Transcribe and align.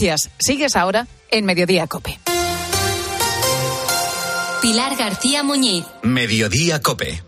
Gracias. 0.00 0.30
Sigues 0.38 0.76
ahora 0.76 1.08
en 1.28 1.44
Mediodía 1.44 1.88
Cope. 1.88 2.20
Pilar 4.62 4.96
García 4.96 5.42
Muñiz. 5.42 5.84
Mediodía 6.02 6.80
Cope. 6.80 7.27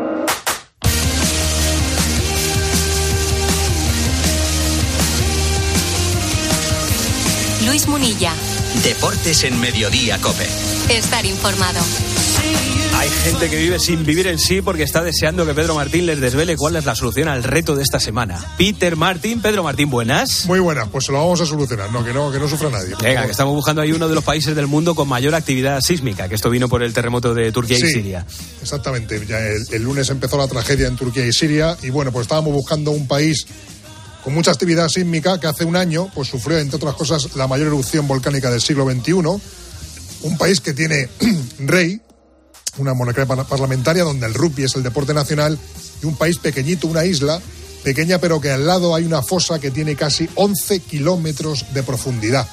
Luis 7.71 7.87
Munilla. 7.87 8.33
Deportes 8.83 9.45
en 9.45 9.57
Mediodía 9.61 10.19
Cope. 10.19 10.45
Estar 10.89 11.25
informado. 11.25 11.79
Hay 12.97 13.07
gente 13.23 13.49
que 13.49 13.55
vive 13.59 13.79
sin 13.79 14.05
vivir 14.05 14.27
en 14.27 14.39
sí 14.39 14.61
porque 14.61 14.83
está 14.83 15.01
deseando 15.01 15.45
que 15.45 15.53
Pedro 15.53 15.75
Martín 15.75 16.05
les 16.05 16.19
desvele 16.19 16.57
cuál 16.57 16.75
es 16.75 16.83
la 16.83 16.95
solución 16.95 17.29
al 17.29 17.45
reto 17.45 17.77
de 17.77 17.83
esta 17.83 18.01
semana. 18.01 18.43
Peter 18.57 18.97
Martín, 18.97 19.41
Pedro 19.41 19.63
Martín, 19.63 19.89
buenas. 19.89 20.45
Muy 20.47 20.59
buenas, 20.59 20.89
pues 20.89 21.05
se 21.05 21.13
lo 21.13 21.19
vamos 21.19 21.39
a 21.39 21.45
solucionar, 21.45 21.89
no, 21.93 22.03
que 22.03 22.11
no, 22.11 22.29
que 22.29 22.39
no 22.39 22.49
sufra 22.49 22.69
nadie. 22.69 22.93
Venga, 23.01 23.23
que 23.23 23.31
estamos 23.31 23.55
buscando 23.55 23.81
ahí 23.81 23.93
uno 23.93 24.09
de 24.09 24.15
los 24.15 24.23
países 24.25 24.53
del 24.53 24.67
mundo 24.67 24.93
con 24.93 25.07
mayor 25.07 25.33
actividad 25.33 25.79
sísmica, 25.79 26.27
que 26.27 26.35
esto 26.35 26.49
vino 26.49 26.67
por 26.67 26.83
el 26.83 26.91
terremoto 26.91 27.33
de 27.33 27.53
Turquía 27.53 27.77
y 27.77 27.89
Siria. 27.89 28.25
Exactamente, 28.61 29.25
ya 29.25 29.39
el, 29.39 29.63
el 29.71 29.81
lunes 29.81 30.09
empezó 30.09 30.37
la 30.37 30.49
tragedia 30.49 30.87
en 30.87 30.97
Turquía 30.97 31.25
y 31.25 31.31
Siria 31.31 31.77
y 31.81 31.89
bueno, 31.89 32.11
pues 32.11 32.23
estábamos 32.23 32.51
buscando 32.51 32.91
un 32.91 33.07
país 33.07 33.47
con 34.23 34.33
mucha 34.33 34.51
actividad 34.51 34.87
sísmica 34.89 35.39
que 35.39 35.47
hace 35.47 35.65
un 35.65 35.75
año 35.75 36.09
pues 36.13 36.27
sufrió, 36.27 36.59
entre 36.59 36.77
otras 36.77 36.95
cosas, 36.95 37.35
la 37.35 37.47
mayor 37.47 37.67
erupción 37.67 38.07
volcánica 38.07 38.49
del 38.49 38.61
siglo 38.61 38.89
XXI. 38.89 39.13
Un 39.13 40.37
país 40.37 40.61
que 40.61 40.73
tiene 40.73 41.09
rey, 41.59 42.01
una 42.77 42.93
monarquía 42.93 43.25
parlamentaria 43.25 44.03
donde 44.03 44.27
el 44.27 44.33
rugby 44.33 44.63
es 44.63 44.75
el 44.75 44.83
deporte 44.83 45.13
nacional, 45.13 45.57
y 46.01 46.05
un 46.05 46.15
país 46.15 46.37
pequeñito, 46.37 46.87
una 46.87 47.05
isla 47.05 47.41
pequeña, 47.83 48.19
pero 48.19 48.39
que 48.39 48.51
al 48.51 48.65
lado 48.65 48.93
hay 48.95 49.05
una 49.05 49.23
fosa 49.23 49.59
que 49.59 49.71
tiene 49.71 49.95
casi 49.95 50.29
11 50.35 50.79
kilómetros 50.81 51.73
de 51.73 51.83
profundidad. 51.83 52.47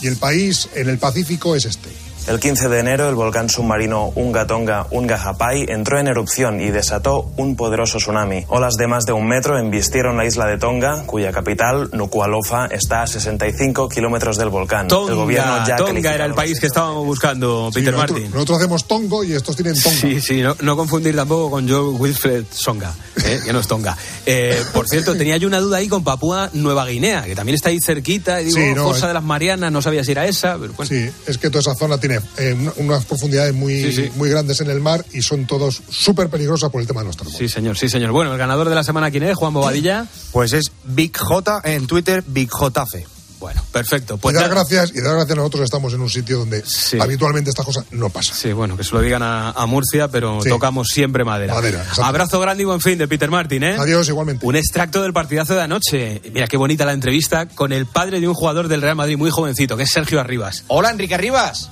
Y 0.00 0.06
el 0.06 0.16
país 0.16 0.68
en 0.74 0.88
el 0.88 0.98
Pacífico 0.98 1.54
es 1.54 1.66
este. 1.66 2.09
El 2.26 2.38
15 2.38 2.68
de 2.68 2.78
enero, 2.78 3.08
el 3.08 3.14
volcán 3.14 3.48
submarino 3.48 4.12
Unga 4.14 4.46
Tonga 4.46 4.86
Unga 4.90 5.20
Hapai 5.20 5.64
entró 5.68 5.98
en 5.98 6.06
erupción 6.06 6.60
y 6.60 6.70
desató 6.70 7.32
un 7.36 7.56
poderoso 7.56 7.98
tsunami. 7.98 8.44
Olas 8.48 8.74
de 8.74 8.86
más 8.86 9.04
de 9.06 9.12
un 9.12 9.26
metro 9.26 9.58
embistieron 9.58 10.16
la 10.16 10.26
isla 10.26 10.46
de 10.46 10.58
Tonga, 10.58 11.02
cuya 11.06 11.32
capital, 11.32 11.90
Nuku'alofa, 11.92 12.66
está 12.66 13.02
a 13.02 13.06
65 13.06 13.88
kilómetros 13.88 14.36
del 14.36 14.50
volcán. 14.50 14.86
Tonga, 14.86 15.12
el 15.12 15.16
gobierno 15.16 15.66
ya 15.66 15.76
Tonga 15.76 16.14
era 16.14 16.26
el 16.26 16.34
país 16.34 16.60
que 16.60 16.66
estábamos 16.66 17.04
buscando, 17.04 17.70
Peter 17.72 17.92
sí, 17.92 17.98
Martin. 17.98 18.16
Nosotros, 18.16 18.34
nosotros, 18.34 18.58
hacemos 18.58 18.84
Tongo 18.86 19.24
y 19.24 19.32
estos 19.32 19.56
tienen 19.56 19.80
Tonga. 19.80 19.96
Sí, 19.96 20.20
sí, 20.20 20.42
no, 20.42 20.56
no 20.60 20.76
confundir 20.76 21.16
tampoco 21.16 21.50
con 21.50 21.68
Joe 21.68 21.90
Wilfred 21.90 22.44
Songa, 22.52 22.94
¿eh? 23.24 23.40
que 23.44 23.52
no 23.52 23.60
es 23.60 23.66
Tonga. 23.66 23.96
Eh, 24.26 24.62
por 24.72 24.86
cierto, 24.88 25.16
tenía 25.16 25.36
yo 25.38 25.48
una 25.48 25.58
duda 25.58 25.78
ahí 25.78 25.88
con 25.88 26.04
Papúa 26.04 26.50
Nueva 26.52 26.86
Guinea, 26.86 27.24
que 27.24 27.34
también 27.34 27.54
está 27.54 27.70
ahí 27.70 27.78
cerquita, 27.80 28.40
y 28.40 28.46
digo, 28.46 28.58
sí, 28.58 28.74
no, 28.74 28.84
Fosa 28.84 29.08
de 29.08 29.14
las 29.14 29.24
Marianas, 29.24 29.72
no 29.72 29.80
sabía 29.80 30.04
si 30.04 30.12
era 30.12 30.26
esa. 30.26 30.58
Pero 30.58 30.74
bueno. 30.74 30.88
Sí, 30.88 31.10
es 31.26 31.38
que 31.38 31.48
toda 31.48 31.60
esa 31.60 31.74
zona 31.74 31.98
tiene 31.98 32.09
eh, 32.12 32.70
unas 32.76 33.04
profundidades 33.04 33.54
muy, 33.54 33.82
sí, 33.82 33.92
sí. 33.92 34.10
muy 34.16 34.28
grandes 34.28 34.60
en 34.60 34.70
el 34.70 34.80
mar 34.80 35.04
y 35.12 35.22
son 35.22 35.46
todos 35.46 35.82
súper 35.90 36.28
peligrosas 36.28 36.70
por 36.70 36.80
el 36.80 36.86
tema 36.86 37.00
de 37.00 37.06
los 37.06 37.16
terremotos. 37.16 37.38
Sí, 37.38 37.48
señor, 37.48 37.76
sí, 37.76 37.88
señor. 37.88 38.12
Bueno, 38.12 38.32
el 38.32 38.38
ganador 38.38 38.68
de 38.68 38.74
la 38.74 38.84
semana, 38.84 39.10
¿quién 39.10 39.22
es? 39.24 39.36
Juan 39.36 39.52
Bobadilla. 39.52 40.06
Pues 40.32 40.52
es 40.52 40.72
Big 40.84 41.16
J 41.16 41.60
en 41.64 41.86
Twitter, 41.86 42.24
Big 42.26 42.50
JF. 42.50 43.20
Bueno, 43.40 43.62
perfecto. 43.72 44.18
Pues 44.18 44.36
y 44.36 44.38
dar 44.38 44.50
gracias 44.50 44.92
y 44.94 45.00
dar 45.00 45.14
gracias 45.14 45.32
a 45.32 45.36
nosotros 45.36 45.64
estamos 45.64 45.94
en 45.94 46.02
un 46.02 46.10
sitio 46.10 46.40
donde 46.40 46.62
sí. 46.64 46.98
habitualmente 47.00 47.48
estas 47.48 47.64
cosas 47.64 47.86
no 47.90 48.10
pasan. 48.10 48.36
Sí, 48.36 48.52
bueno, 48.52 48.76
que 48.76 48.84
se 48.84 48.94
lo 48.94 49.00
digan 49.00 49.22
a, 49.22 49.50
a 49.52 49.64
Murcia, 49.64 50.08
pero 50.08 50.42
sí. 50.42 50.50
tocamos 50.50 50.88
siempre 50.88 51.24
madera. 51.24 51.54
Madera. 51.54 51.86
Abrazo 52.02 52.38
grande 52.38 52.64
y 52.64 52.66
buen 52.66 52.82
fin 52.82 52.98
de 52.98 53.08
Peter 53.08 53.30
Martin, 53.30 53.64
¿eh? 53.64 53.76
Adiós, 53.78 54.06
igualmente. 54.08 54.46
Un 54.46 54.56
extracto 54.56 55.02
del 55.02 55.14
partidazo 55.14 55.54
de 55.54 55.62
anoche. 55.62 56.20
Mira 56.34 56.46
qué 56.48 56.58
bonita 56.58 56.84
la 56.84 56.92
entrevista 56.92 57.46
con 57.46 57.72
el 57.72 57.86
padre 57.86 58.20
de 58.20 58.28
un 58.28 58.34
jugador 58.34 58.68
del 58.68 58.82
Real 58.82 58.96
Madrid 58.96 59.16
muy 59.16 59.30
jovencito, 59.30 59.74
que 59.78 59.84
es 59.84 59.90
Sergio 59.90 60.20
Arribas. 60.20 60.64
Hola, 60.68 60.90
Enrique 60.90 61.14
Arribas. 61.14 61.70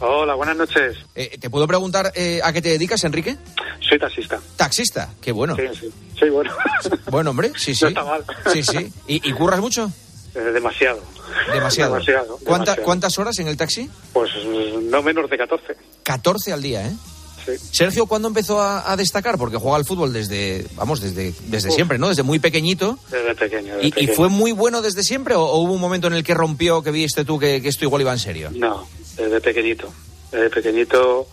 Hola, 0.00 0.34
buenas 0.34 0.56
noches. 0.56 0.98
Eh, 1.14 1.38
¿Te 1.40 1.48
puedo 1.48 1.66
preguntar 1.66 2.12
eh, 2.14 2.40
a 2.44 2.52
qué 2.52 2.60
te 2.60 2.68
dedicas, 2.68 3.02
Enrique? 3.04 3.36
Soy 3.80 3.98
taxista. 3.98 4.40
¿Taxista? 4.56 5.08
Qué 5.22 5.32
bueno. 5.32 5.56
Sí, 5.56 5.62
sí. 5.80 5.90
Sí, 6.18 6.28
bueno. 6.28 6.52
Bueno, 7.10 7.30
hombre, 7.30 7.52
sí, 7.56 7.74
sí. 7.74 7.84
No 7.84 7.88
está 7.88 8.04
mal. 8.04 8.24
Sí, 8.52 8.62
sí. 8.62 8.92
¿Y, 9.06 9.28
y 9.28 9.32
curras 9.32 9.60
mucho? 9.60 9.90
Eh, 10.34 10.40
demasiado. 10.52 11.00
Demasiado. 11.52 11.94
Demasiado. 11.94 12.38
¿Cuánta, 12.44 12.72
demasiado. 12.72 12.82
¿Cuántas 12.84 13.18
horas 13.18 13.38
en 13.38 13.48
el 13.48 13.56
taxi? 13.56 13.88
Pues 14.12 14.30
no 14.82 15.02
menos 15.02 15.30
de 15.30 15.38
14. 15.38 15.76
14 16.02 16.52
al 16.52 16.62
día, 16.62 16.86
¿eh? 16.86 16.92
Sí. 17.46 17.52
Sergio, 17.70 18.06
¿cuándo 18.06 18.28
empezó 18.28 18.60
a, 18.60 18.90
a, 18.90 18.96
destacar? 18.96 19.38
Porque 19.38 19.56
juega 19.56 19.76
al 19.76 19.84
fútbol 19.84 20.12
desde, 20.12 20.66
vamos, 20.74 21.00
desde, 21.00 21.32
desde 21.46 21.70
siempre, 21.70 21.96
¿no? 21.96 22.08
Desde 22.08 22.24
muy 22.24 22.40
pequeñito. 22.40 22.98
Desde 23.08 23.34
pequeño. 23.36 23.76
Desde 23.76 23.86
¿Y, 23.86 23.92
pequeño. 23.92 24.12
¿Y, 24.12 24.14
fue 24.14 24.28
muy 24.28 24.50
bueno 24.52 24.82
desde 24.82 25.04
siempre 25.04 25.36
o, 25.36 25.42
o, 25.42 25.60
hubo 25.60 25.72
un 25.72 25.80
momento 25.80 26.08
en 26.08 26.14
el 26.14 26.24
que 26.24 26.34
rompió, 26.34 26.82
que 26.82 26.90
viste 26.90 27.24
tú 27.24 27.38
que, 27.38 27.62
que 27.62 27.68
esto 27.68 27.84
igual 27.84 28.02
iba 28.02 28.12
en 28.12 28.18
serio? 28.18 28.50
No, 28.52 28.86
desde 29.16 29.40
pequeñito. 29.40 29.92
Desde 30.30 30.50
pequeñito 30.50 31.28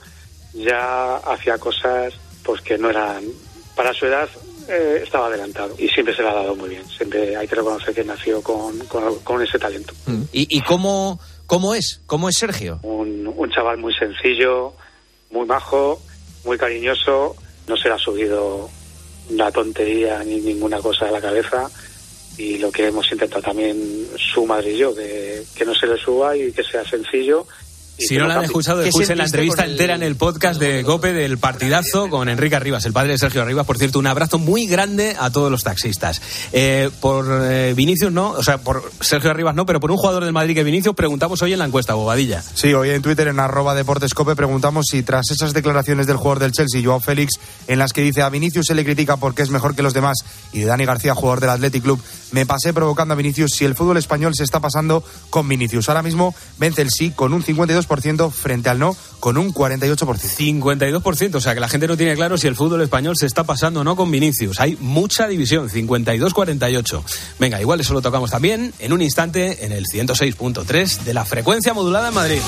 ya 0.53 1.17
hacía 1.17 1.57
cosas 1.57 2.13
pues 2.43 2.61
que 2.61 2.77
no 2.77 2.89
eran 2.89 3.23
para 3.75 3.93
su 3.93 4.05
edad 4.05 4.29
eh, 4.69 5.01
estaba 5.03 5.27
adelantado 5.27 5.75
y 5.77 5.87
siempre 5.89 6.15
se 6.15 6.21
le 6.21 6.29
ha 6.29 6.33
dado 6.33 6.55
muy 6.55 6.69
bien 6.69 6.85
siempre 6.87 7.35
hay 7.35 7.47
que 7.47 7.55
reconocer 7.55 7.93
que 7.93 8.03
nació 8.03 8.41
con, 8.41 8.77
con, 8.85 9.19
con 9.19 9.41
ese 9.41 9.57
talento 9.57 9.93
mm. 10.05 10.21
¿Y, 10.31 10.57
y 10.57 10.61
cómo, 10.61 11.19
cómo 11.47 11.73
es? 11.73 12.01
¿cómo 12.05 12.29
es 12.29 12.35
Sergio? 12.37 12.79
Un, 12.83 13.27
un, 13.35 13.49
chaval 13.49 13.77
muy 13.77 13.93
sencillo 13.93 14.73
muy 15.31 15.45
majo 15.45 16.01
muy 16.45 16.57
cariñoso 16.57 17.35
no 17.67 17.75
se 17.75 17.87
le 17.87 17.95
ha 17.95 17.97
subido 17.97 18.69
una 19.29 19.51
tontería 19.51 20.23
ni 20.23 20.39
ninguna 20.39 20.79
cosa 20.79 21.07
a 21.07 21.11
la 21.11 21.21
cabeza 21.21 21.69
y 22.37 22.57
lo 22.57 22.71
que 22.71 22.87
hemos 22.87 23.11
intentado 23.11 23.41
también 23.41 24.07
su 24.17 24.45
madre 24.45 24.71
y 24.71 24.77
yo 24.77 24.93
que, 24.95 25.43
que 25.55 25.65
no 25.65 25.73
se 25.73 25.87
le 25.87 25.97
suba 25.97 26.35
y 26.35 26.51
que 26.51 26.63
sea 26.63 26.83
sencillo 26.85 27.47
si 27.97 28.17
no 28.17 28.27
la 28.27 28.35
han 28.35 28.45
escuchado, 28.45 28.81
escuchen 28.81 29.17
la 29.17 29.25
entrevista 29.25 29.63
el... 29.63 29.71
entera 29.71 29.95
en 29.95 30.03
el 30.03 30.15
podcast 30.15 30.59
de 30.59 30.81
Gope 30.83 31.13
del 31.13 31.37
partidazo 31.37 32.09
con 32.09 32.27
Enrique 32.27 32.55
Arribas, 32.55 32.85
el 32.85 32.93
padre 32.93 33.13
de 33.13 33.17
Sergio 33.17 33.41
Arribas. 33.41 33.65
Por 33.65 33.77
cierto, 33.77 33.99
un 33.99 34.07
abrazo 34.07 34.39
muy 34.39 34.65
grande 34.65 35.15
a 35.19 35.29
todos 35.29 35.51
los 35.51 35.63
taxistas. 35.63 36.21
Eh, 36.51 36.89
por 36.99 37.25
eh, 37.43 37.73
Vinicius 37.75 38.11
no, 38.11 38.31
o 38.31 38.43
sea, 38.43 38.57
por 38.57 38.91
Sergio 38.99 39.29
Arribas 39.29 39.55
no, 39.55 39.65
pero 39.65 39.79
por 39.79 39.91
un 39.91 39.97
jugador 39.97 40.23
del 40.23 40.33
Madrid 40.33 40.55
que 40.55 40.63
Vinicius 40.63 40.95
preguntamos 40.95 41.41
hoy 41.41 41.53
en 41.53 41.59
la 41.59 41.65
encuesta, 41.65 41.93
Bobadilla. 41.93 42.41
Sí, 42.41 42.73
hoy 42.73 42.89
en 42.89 43.01
Twitter 43.01 43.27
en 43.27 43.39
arroba 43.39 43.75
deportescope 43.75 44.35
preguntamos 44.35 44.87
si 44.89 45.03
tras 45.03 45.29
esas 45.31 45.53
declaraciones 45.53 46.07
del 46.07 46.17
jugador 46.17 46.39
del 46.39 46.51
Chelsea, 46.51 46.81
Joao 46.83 46.99
Félix, 46.99 47.39
en 47.67 47.79
las 47.79 47.93
que 47.93 48.01
dice 48.01 48.23
a 48.23 48.29
Vinicius 48.29 48.65
se 48.67 48.75
le 48.75 48.83
critica 48.83 49.17
porque 49.17 49.43
es 49.43 49.49
mejor 49.49 49.75
que 49.75 49.83
los 49.83 49.93
demás 49.93 50.17
y 50.51 50.61
de 50.61 50.65
Dani 50.65 50.85
García, 50.85 51.13
jugador 51.13 51.41
del 51.41 51.51
Athletic 51.51 51.83
Club, 51.83 52.01
me 52.31 52.45
pasé 52.45 52.73
provocando 52.73 53.13
a 53.13 53.17
Vinicius 53.17 53.51
si 53.51 53.65
el 53.65 53.75
fútbol 53.75 53.97
español 53.97 54.33
se 54.35 54.43
está 54.43 54.59
pasando 54.59 55.03
con 55.29 55.47
Vinicius. 55.47 55.87
Ahora 55.89 56.01
mismo 56.01 56.33
vence 56.57 56.81
el 56.81 56.89
sí 56.89 57.11
con 57.11 57.33
un 57.33 57.43
52% 57.43 57.82
frente 57.85 58.69
al 58.69 58.79
no 58.79 58.95
con 59.19 59.37
un 59.37 59.53
48%. 59.53 60.03
52%, 60.61 61.35
o 61.35 61.41
sea 61.41 61.53
que 61.53 61.59
la 61.59 61.69
gente 61.69 61.87
no 61.87 61.97
tiene 61.97 62.15
claro 62.15 62.37
si 62.37 62.47
el 62.47 62.55
fútbol 62.55 62.81
español 62.81 63.15
se 63.17 63.25
está 63.25 63.43
pasando 63.43 63.81
o 63.81 63.83
no 63.83 63.95
con 63.95 64.11
Vinicius. 64.11 64.59
Hay 64.59 64.77
mucha 64.79 65.27
división, 65.27 65.69
52-48. 65.69 67.03
Venga, 67.39 67.61
igual 67.61 67.79
eso 67.79 67.93
lo 67.93 68.01
tocamos 68.01 68.31
también 68.31 68.73
en 68.79 68.93
un 68.93 69.01
instante 69.01 69.65
en 69.65 69.71
el 69.71 69.85
106.3 69.85 71.03
de 71.03 71.13
la 71.13 71.25
frecuencia 71.25 71.73
modulada 71.73 72.09
en 72.09 72.13
Madrid. 72.13 72.41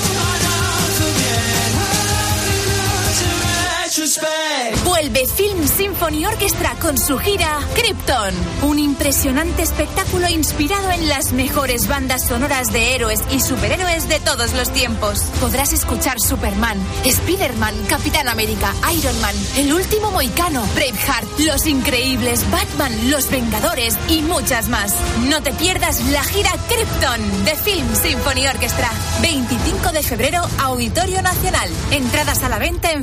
Vuelve 4.84 5.26
Film 5.26 5.66
Symphony 5.66 6.26
Orchestra 6.26 6.74
con 6.82 6.98
su 6.98 7.16
gira 7.16 7.58
Krypton. 7.74 8.34
Un 8.68 8.78
impresionante 8.78 9.62
espectáculo 9.62 10.28
inspirado 10.28 10.90
en 10.90 11.08
las 11.08 11.32
mejores 11.32 11.88
bandas 11.88 12.26
sonoras 12.26 12.70
de 12.74 12.94
héroes 12.94 13.22
y 13.30 13.40
superhéroes 13.40 14.06
de 14.06 14.20
todos 14.20 14.52
los 14.52 14.70
tiempos. 14.70 15.22
Podrás 15.40 15.72
escuchar 15.72 16.20
Superman, 16.20 16.78
Spider-Man, 17.06 17.74
Capitán 17.88 18.28
América, 18.28 18.74
Iron 18.98 19.18
Man, 19.22 19.34
El 19.56 19.72
último 19.72 20.10
Moicano, 20.10 20.62
Braveheart, 20.74 21.38
Los 21.38 21.66
Increíbles, 21.66 22.44
Batman, 22.50 23.10
Los 23.10 23.30
Vengadores 23.30 23.96
y 24.10 24.20
muchas 24.20 24.68
más. 24.68 24.92
No 25.30 25.42
te 25.42 25.52
pierdas 25.52 26.04
la 26.10 26.22
gira 26.22 26.50
Krypton 26.68 27.44
de 27.46 27.54
Film 27.54 27.94
Symphony 27.94 28.46
Orchestra. 28.46 28.90
25 29.22 29.92
de 29.92 30.02
febrero, 30.02 30.42
Auditorio 30.58 31.22
Nacional. 31.22 31.70
Entradas 31.92 32.42
a 32.42 32.50
la 32.50 32.58
venta 32.58 32.90
en 32.90 33.02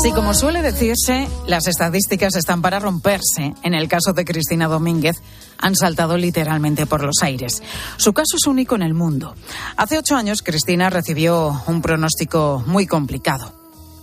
Sí, 0.00 0.12
como 0.12 0.32
suele 0.32 0.62
decirse, 0.62 1.28
las 1.48 1.66
estadísticas 1.66 2.36
están 2.36 2.62
para 2.62 2.78
romperse. 2.78 3.54
En 3.64 3.74
el 3.74 3.88
caso 3.88 4.12
de 4.12 4.24
Cristina 4.24 4.68
Domínguez, 4.68 5.16
han 5.58 5.74
saltado 5.74 6.16
literalmente 6.16 6.86
por 6.86 7.02
los 7.02 7.16
aires. 7.22 7.62
Su 7.96 8.12
caso 8.12 8.36
es 8.36 8.46
único 8.46 8.76
en 8.76 8.82
el 8.82 8.94
mundo. 8.94 9.34
Hace 9.76 9.98
ocho 9.98 10.14
años, 10.14 10.42
Cristina 10.42 10.88
recibió 10.88 11.60
un 11.66 11.82
pronóstico 11.82 12.62
muy 12.66 12.86
complicado 12.86 13.57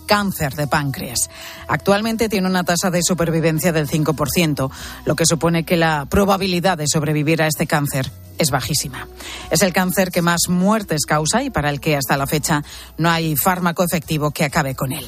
cáncer 0.06 0.54
de 0.54 0.66
páncreas. 0.66 1.28
Actualmente 1.68 2.28
tiene 2.28 2.48
una 2.48 2.64
tasa 2.64 2.90
de 2.90 3.02
supervivencia 3.02 3.72
del 3.72 3.88
5%, 3.88 4.70
lo 5.04 5.16
que 5.16 5.26
supone 5.26 5.64
que 5.64 5.76
la 5.76 6.06
probabilidad 6.08 6.78
de 6.78 6.86
sobrevivir 6.86 7.42
a 7.42 7.46
este 7.46 7.66
cáncer 7.66 8.10
es 8.38 8.50
bajísima. 8.50 9.08
Es 9.50 9.62
el 9.62 9.72
cáncer 9.72 10.10
que 10.10 10.22
más 10.22 10.48
muertes 10.48 11.06
causa 11.06 11.42
y 11.42 11.50
para 11.50 11.70
el 11.70 11.80
que 11.80 11.96
hasta 11.96 12.16
la 12.16 12.26
fecha 12.26 12.62
no 12.98 13.10
hay 13.10 13.36
fármaco 13.36 13.82
efectivo 13.82 14.30
que 14.30 14.44
acabe 14.44 14.74
con 14.74 14.92
él. 14.92 15.06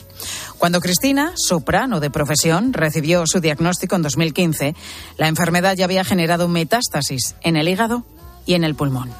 Cuando 0.58 0.80
Cristina, 0.80 1.32
soprano 1.36 2.00
de 2.00 2.10
profesión, 2.10 2.72
recibió 2.72 3.26
su 3.26 3.40
diagnóstico 3.40 3.96
en 3.96 4.02
2015, 4.02 4.74
la 5.16 5.28
enfermedad 5.28 5.74
ya 5.76 5.84
había 5.84 6.04
generado 6.04 6.48
metástasis 6.48 7.36
en 7.42 7.56
el 7.56 7.68
hígado 7.68 8.04
y 8.46 8.54
en 8.54 8.64
el 8.64 8.74
pulmón. 8.74 9.10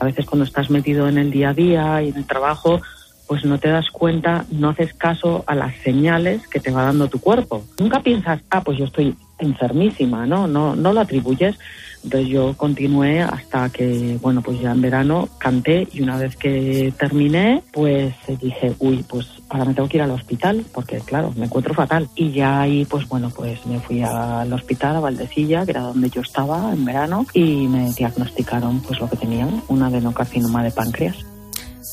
A 0.00 0.04
veces 0.04 0.26
cuando 0.26 0.44
estás 0.44 0.70
metido 0.70 1.08
en 1.08 1.18
el 1.18 1.30
día 1.30 1.50
a 1.50 1.54
día 1.54 2.02
y 2.02 2.08
en 2.10 2.16
el 2.16 2.26
trabajo, 2.26 2.80
pues 3.28 3.44
no 3.44 3.58
te 3.58 3.68
das 3.68 3.90
cuenta, 3.90 4.46
no 4.50 4.70
haces 4.70 4.94
caso 4.94 5.44
a 5.46 5.54
las 5.54 5.76
señales 5.84 6.48
que 6.48 6.60
te 6.60 6.70
va 6.70 6.84
dando 6.84 7.08
tu 7.08 7.20
cuerpo. 7.20 7.62
Nunca 7.78 8.00
piensas, 8.00 8.40
ah, 8.50 8.62
pues 8.62 8.78
yo 8.78 8.86
estoy 8.86 9.14
enfermísima, 9.38 10.26
¿no? 10.26 10.48
No, 10.48 10.74
no 10.74 10.92
lo 10.92 11.00
atribuyes. 11.00 11.56
Entonces 12.02 12.28
yo 12.28 12.54
continué 12.56 13.20
hasta 13.22 13.68
que, 13.70 14.18
bueno, 14.22 14.40
pues 14.40 14.60
ya 14.60 14.70
en 14.70 14.80
verano 14.80 15.28
canté 15.38 15.88
y 15.92 16.00
una 16.00 16.16
vez 16.16 16.36
que 16.36 16.92
terminé, 16.98 17.62
pues 17.72 18.14
dije, 18.40 18.72
uy, 18.78 19.04
pues 19.06 19.26
ahora 19.48 19.64
me 19.64 19.74
tengo 19.74 19.88
que 19.88 19.96
ir 19.98 20.02
al 20.04 20.12
hospital 20.12 20.64
porque, 20.72 21.00
claro, 21.00 21.32
me 21.36 21.46
encuentro 21.46 21.74
fatal. 21.74 22.08
Y 22.14 22.30
ya 22.30 22.62
ahí, 22.62 22.84
pues 22.84 23.06
bueno, 23.08 23.30
pues 23.30 23.66
me 23.66 23.80
fui 23.80 24.00
al 24.02 24.50
hospital, 24.52 24.96
a 24.96 25.00
Valdecilla, 25.00 25.64
que 25.64 25.72
era 25.72 25.82
donde 25.82 26.08
yo 26.08 26.22
estaba 26.22 26.72
en 26.72 26.84
verano, 26.84 27.26
y 27.34 27.66
me 27.66 27.92
diagnosticaron 27.92 28.80
pues 28.80 29.00
lo 29.00 29.10
que 29.10 29.16
tenía, 29.16 29.46
un 29.68 29.82
adenocarcinoma 29.82 30.62
de 30.62 30.70
páncreas. 30.70 31.16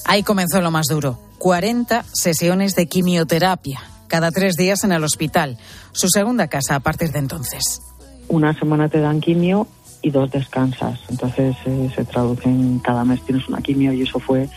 Ahí 0.05 0.23
comenzó 0.23 0.61
lo 0.61 0.71
más 0.71 0.87
duro. 0.87 1.17
40 1.39 2.05
sesiones 2.13 2.75
de 2.75 2.87
quimioterapia, 2.87 3.81
cada 4.07 4.31
tres 4.31 4.55
días 4.55 4.83
en 4.83 4.91
el 4.91 5.03
hospital. 5.03 5.57
Su 5.91 6.07
segunda 6.09 6.47
casa 6.47 6.75
a 6.75 6.79
partir 6.79 7.11
de 7.11 7.19
entonces. 7.19 7.81
Una 8.27 8.57
semana 8.57 8.87
te 8.87 8.99
dan 8.99 9.19
quimio 9.19 9.67
y 10.01 10.11
dos 10.11 10.31
descansas. 10.31 10.99
Entonces 11.09 11.55
eh, 11.65 11.91
se 11.95 12.05
traducen, 12.05 12.79
cada 12.79 13.03
mes 13.03 13.23
tienes 13.25 13.47
una 13.47 13.61
quimio 13.61 13.93
y 13.93 14.03
eso 14.03 14.19
fue 14.19 14.47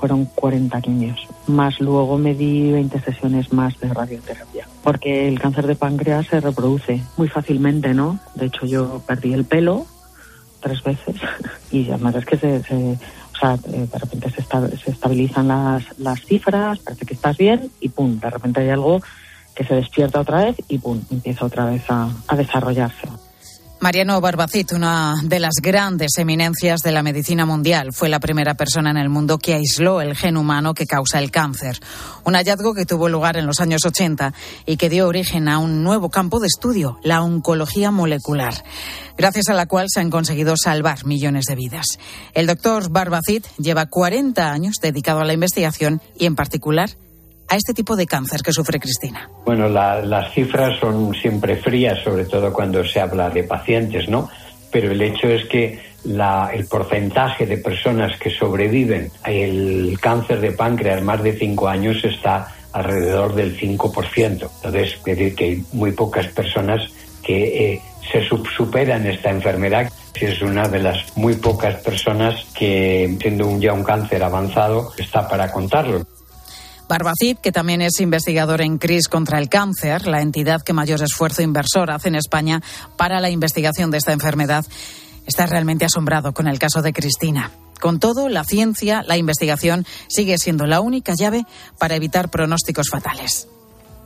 fueron 0.00 0.24
40 0.24 0.80
quimios. 0.80 1.28
Más 1.46 1.78
luego 1.78 2.18
me 2.18 2.34
di 2.34 2.72
20 2.72 3.00
sesiones 3.02 3.52
más 3.52 3.78
de 3.78 3.94
radioterapia. 3.94 4.66
Porque 4.82 5.28
el 5.28 5.38
cáncer 5.38 5.68
de 5.68 5.76
páncreas 5.76 6.26
se 6.26 6.40
reproduce 6.40 7.00
muy 7.16 7.28
fácilmente, 7.28 7.94
¿no? 7.94 8.18
De 8.34 8.46
hecho, 8.46 8.66
yo 8.66 9.00
perdí 9.06 9.32
el 9.32 9.44
pelo 9.44 9.86
tres 10.58 10.82
veces 10.82 11.16
y 11.70 11.88
además 11.90 12.16
es 12.16 12.24
que 12.24 12.36
se, 12.36 12.98
sea, 13.42 13.54
eh, 13.72 13.88
de 13.92 13.98
repente 13.98 14.30
se, 14.30 14.42
se 14.76 14.90
estabilizan 14.90 15.48
las, 15.48 15.98
las 15.98 16.20
cifras, 16.24 16.78
parece 16.78 17.06
que 17.06 17.14
estás 17.14 17.36
bien 17.36 17.70
y 17.80 17.88
pum, 17.88 18.18
de 18.18 18.30
repente 18.30 18.60
hay 18.60 18.70
algo 18.70 19.00
que 19.54 19.64
se 19.64 19.74
despierta 19.74 20.20
otra 20.20 20.44
vez 20.44 20.56
y 20.68 20.78
pum, 20.78 21.02
empieza 21.10 21.44
otra 21.44 21.66
vez 21.66 21.82
a, 21.88 22.10
a 22.28 22.36
desarrollarse. 22.36 23.08
Mariano 23.82 24.20
Barbacit, 24.20 24.74
una 24.74 25.16
de 25.24 25.40
las 25.40 25.54
grandes 25.60 26.16
eminencias 26.16 26.82
de 26.82 26.92
la 26.92 27.02
medicina 27.02 27.44
mundial, 27.46 27.92
fue 27.92 28.08
la 28.08 28.20
primera 28.20 28.54
persona 28.54 28.92
en 28.92 28.96
el 28.96 29.08
mundo 29.08 29.38
que 29.38 29.54
aisló 29.54 30.00
el 30.00 30.14
gen 30.14 30.36
humano 30.36 30.72
que 30.72 30.86
causa 30.86 31.18
el 31.18 31.32
cáncer. 31.32 31.80
Un 32.22 32.34
hallazgo 32.34 32.74
que 32.74 32.86
tuvo 32.86 33.08
lugar 33.08 33.36
en 33.36 33.44
los 33.44 33.58
años 33.58 33.84
80 33.84 34.34
y 34.66 34.76
que 34.76 34.88
dio 34.88 35.08
origen 35.08 35.48
a 35.48 35.58
un 35.58 35.82
nuevo 35.82 36.10
campo 36.10 36.38
de 36.38 36.46
estudio, 36.46 37.00
la 37.02 37.22
oncología 37.22 37.90
molecular, 37.90 38.54
gracias 39.18 39.48
a 39.48 39.54
la 39.54 39.66
cual 39.66 39.88
se 39.92 39.98
han 39.98 40.10
conseguido 40.10 40.54
salvar 40.56 41.04
millones 41.04 41.46
de 41.46 41.56
vidas. 41.56 41.98
El 42.34 42.46
doctor 42.46 42.88
Barbacit 42.88 43.48
lleva 43.58 43.86
40 43.86 44.52
años 44.52 44.76
dedicado 44.80 45.22
a 45.22 45.24
la 45.24 45.32
investigación 45.32 46.00
y, 46.16 46.26
en 46.26 46.36
particular, 46.36 46.90
a 47.52 47.56
este 47.56 47.74
tipo 47.74 47.96
de 47.96 48.06
cáncer 48.06 48.40
que 48.40 48.50
sufre 48.50 48.80
Cristina? 48.80 49.28
Bueno, 49.44 49.68
las 49.68 50.32
cifras 50.32 50.80
son 50.80 51.14
siempre 51.14 51.56
frías, 51.56 52.02
sobre 52.02 52.24
todo 52.24 52.50
cuando 52.50 52.82
se 52.82 52.98
habla 52.98 53.28
de 53.28 53.44
pacientes, 53.44 54.08
¿no? 54.08 54.30
Pero 54.70 54.90
el 54.90 55.02
hecho 55.02 55.28
es 55.28 55.44
que 55.48 55.78
el 56.04 56.66
porcentaje 56.66 57.44
de 57.44 57.58
personas 57.58 58.18
que 58.18 58.30
sobreviven 58.30 59.10
al 59.22 59.98
cáncer 60.00 60.40
de 60.40 60.52
páncreas 60.52 61.02
más 61.02 61.22
de 61.22 61.34
cinco 61.34 61.68
años 61.68 62.02
está 62.02 62.48
alrededor 62.72 63.34
del 63.34 63.54
5%. 63.54 64.16
Entonces, 64.16 64.94
es 64.94 65.04
decir 65.04 65.34
que 65.34 65.44
hay 65.44 65.64
muy 65.72 65.92
pocas 65.92 66.28
personas 66.28 66.80
que 67.22 67.74
eh, 67.74 67.82
se 68.10 68.26
superan 68.56 69.06
esta 69.06 69.28
enfermedad. 69.28 69.92
Es 70.18 70.40
una 70.40 70.68
de 70.68 70.78
las 70.78 71.16
muy 71.18 71.34
pocas 71.34 71.74
personas 71.82 72.46
que, 72.54 73.14
siendo 73.20 73.58
ya 73.60 73.74
un 73.74 73.84
cáncer 73.84 74.22
avanzado, 74.24 74.90
está 74.96 75.28
para 75.28 75.52
contarlo. 75.52 76.06
Barbacid, 76.92 77.38
que 77.38 77.52
también 77.52 77.80
es 77.80 78.00
investigador 78.00 78.60
en 78.60 78.76
CRIS 78.76 79.08
contra 79.08 79.38
el 79.38 79.48
cáncer, 79.48 80.06
la 80.06 80.20
entidad 80.20 80.60
que 80.60 80.74
mayor 80.74 81.02
esfuerzo 81.02 81.40
inversor 81.40 81.90
hace 81.90 82.08
en 82.08 82.16
España 82.16 82.60
para 82.98 83.18
la 83.18 83.30
investigación 83.30 83.90
de 83.90 83.96
esta 83.96 84.12
enfermedad, 84.12 84.66
está 85.26 85.46
realmente 85.46 85.86
asombrado 85.86 86.34
con 86.34 86.48
el 86.48 86.58
caso 86.58 86.82
de 86.82 86.92
Cristina. 86.92 87.50
Con 87.80 87.98
todo, 87.98 88.28
la 88.28 88.44
ciencia, 88.44 89.02
la 89.06 89.16
investigación 89.16 89.86
sigue 90.06 90.36
siendo 90.36 90.66
la 90.66 90.82
única 90.82 91.14
llave 91.18 91.46
para 91.78 91.96
evitar 91.96 92.28
pronósticos 92.28 92.90
fatales. 92.90 93.48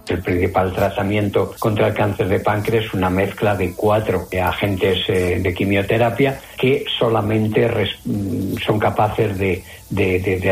El 0.08 0.22
principal 0.22 0.72
tratamiento 0.72 1.54
contra 1.58 1.88
el 1.88 1.94
cáncer 1.94 2.28
de 2.28 2.38
páncreas 2.38 2.84
es 2.84 2.94
una 2.94 3.10
mezcla 3.10 3.56
de 3.56 3.72
cuatro 3.74 4.28
agentes 4.40 4.98
eh, 5.08 5.40
de 5.42 5.54
quimioterapia 5.54 6.38
que 6.56 6.84
solamente 6.98 7.68
mm, 8.04 8.56
son 8.64 8.78
capaces 8.78 9.36
de, 9.36 9.62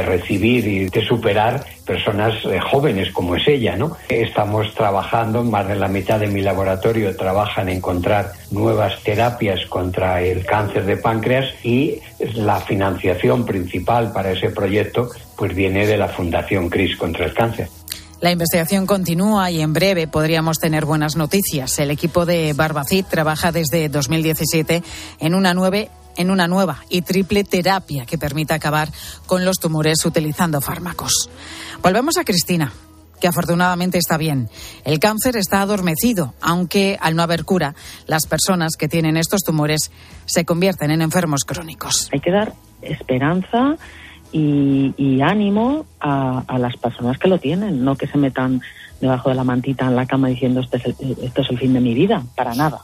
recibir 0.04 0.66
y 0.66 0.88
de 0.88 1.04
superar 1.04 1.64
personas 1.86 2.34
eh, 2.44 2.58
jóvenes 2.58 3.12
como 3.12 3.36
es 3.36 3.46
ella, 3.46 3.76
¿no? 3.76 3.96
Estamos 4.08 4.74
trabajando, 4.74 5.44
más 5.44 5.68
de 5.68 5.76
la 5.76 5.88
mitad 5.88 6.18
de 6.18 6.26
mi 6.26 6.40
laboratorio 6.40 7.16
trabaja 7.16 7.62
en 7.62 7.68
encontrar 7.68 8.32
nuevas 8.50 9.02
terapias 9.04 9.66
contra 9.66 10.20
el 10.20 10.44
cáncer 10.44 10.84
de 10.84 10.96
páncreas 10.96 11.46
y 11.62 12.00
la 12.34 12.60
financiación 12.60 13.44
principal 13.44 14.12
para 14.12 14.32
ese 14.32 14.50
proyecto 14.50 15.10
pues 15.36 15.54
viene 15.54 15.86
de 15.86 15.96
la 15.96 16.08
Fundación 16.08 16.68
CRIS 16.68 16.96
contra 16.96 17.26
el 17.26 17.34
cáncer. 17.34 17.68
La 18.24 18.30
investigación 18.30 18.86
continúa 18.86 19.50
y 19.50 19.60
en 19.60 19.74
breve 19.74 20.08
podríamos 20.08 20.58
tener 20.58 20.86
buenas 20.86 21.14
noticias. 21.14 21.78
El 21.78 21.90
equipo 21.90 22.24
de 22.24 22.54
Barbacid 22.54 23.04
trabaja 23.04 23.52
desde 23.52 23.90
2017 23.90 24.82
en 25.20 25.34
una 25.34 25.52
en 26.16 26.30
una 26.30 26.48
nueva 26.48 26.78
y 26.88 27.02
triple 27.02 27.44
terapia 27.44 28.06
que 28.06 28.16
permita 28.16 28.54
acabar 28.54 28.88
con 29.26 29.44
los 29.44 29.58
tumores 29.58 30.06
utilizando 30.06 30.62
fármacos. 30.62 31.28
Volvemos 31.82 32.16
a 32.16 32.24
Cristina, 32.24 32.72
que 33.20 33.28
afortunadamente 33.28 33.98
está 33.98 34.16
bien. 34.16 34.48
El 34.86 35.00
cáncer 35.00 35.36
está 35.36 35.60
adormecido, 35.60 36.32
aunque 36.40 36.96
al 37.02 37.16
no 37.16 37.22
haber 37.22 37.44
cura, 37.44 37.74
las 38.06 38.24
personas 38.24 38.76
que 38.78 38.88
tienen 38.88 39.18
estos 39.18 39.42
tumores 39.42 39.90
se 40.24 40.46
convierten 40.46 40.90
en 40.90 41.02
enfermos 41.02 41.44
crónicos. 41.44 42.08
Hay 42.10 42.20
que 42.20 42.30
dar 42.30 42.54
esperanza 42.80 43.76
y, 44.36 45.20
ánimo 45.22 45.86
a, 46.00 46.58
las 46.58 46.76
personas 46.76 47.18
que 47.18 47.28
lo 47.28 47.38
tienen, 47.38 47.84
no 47.84 47.96
que 47.96 48.08
se 48.08 48.18
metan 48.18 48.60
debajo 49.00 49.28
de 49.28 49.36
la 49.36 49.44
mantita 49.44 49.86
en 49.86 49.96
la 49.96 50.06
cama 50.06 50.28
diciendo 50.28 50.60
este 50.60 50.78
es 50.78 50.86
esto 51.22 51.42
es 51.42 51.50
el 51.50 51.58
fin 51.58 51.72
de 51.72 51.80
mi 51.80 51.94
vida, 51.94 52.22
para 52.34 52.54
nada. 52.54 52.80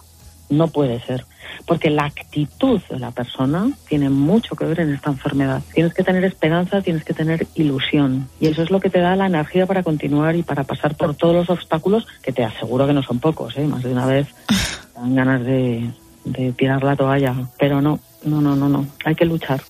No 0.48 0.68
puede 0.68 1.00
ser, 1.00 1.24
porque 1.66 1.90
la 1.90 2.06
actitud 2.06 2.80
de 2.90 2.98
la 2.98 3.12
persona 3.12 3.70
tiene 3.88 4.10
mucho 4.10 4.56
que 4.56 4.64
ver 4.64 4.80
en 4.80 4.92
esta 4.94 5.10
enfermedad. 5.10 5.62
Tienes 5.72 5.94
que 5.94 6.02
tener 6.02 6.24
esperanza, 6.24 6.82
tienes 6.82 7.04
que 7.04 7.14
tener 7.14 7.46
ilusión, 7.54 8.28
y 8.40 8.48
eso 8.48 8.62
es 8.62 8.70
lo 8.70 8.80
que 8.80 8.90
te 8.90 8.98
da 8.98 9.14
la 9.14 9.26
energía 9.26 9.66
para 9.66 9.82
continuar 9.82 10.34
y 10.34 10.42
para 10.42 10.64
pasar 10.64 10.96
por 10.96 11.14
todos 11.14 11.34
los 11.34 11.50
obstáculos, 11.50 12.06
que 12.22 12.32
te 12.32 12.44
aseguro 12.44 12.86
que 12.86 12.92
no 12.92 13.02
son 13.02 13.20
pocos, 13.20 13.56
¿eh? 13.56 13.66
más 13.66 13.82
de 13.82 13.92
una 13.92 14.06
vez 14.06 14.28
dan 14.94 15.14
ganas 15.14 15.44
de, 15.44 15.88
de 16.24 16.52
tirar 16.52 16.82
la 16.82 16.96
toalla, 16.96 17.34
pero 17.58 17.80
no, 17.80 18.00
no, 18.24 18.40
no, 18.40 18.56
no, 18.56 18.68
no, 18.68 18.86
hay 19.04 19.14
que 19.14 19.24
luchar. 19.24 19.62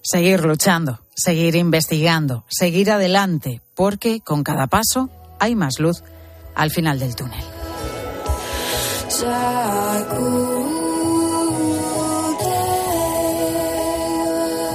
Seguir 0.00 0.44
luchando 0.44 1.03
seguir 1.14 1.56
investigando, 1.56 2.44
seguir 2.48 2.90
adelante, 2.90 3.60
porque 3.74 4.20
con 4.20 4.42
cada 4.42 4.66
paso 4.66 5.10
hay 5.38 5.54
más 5.54 5.78
luz 5.78 6.02
al 6.54 6.70
final 6.70 6.98
del 6.98 7.14
túnel. 7.14 7.44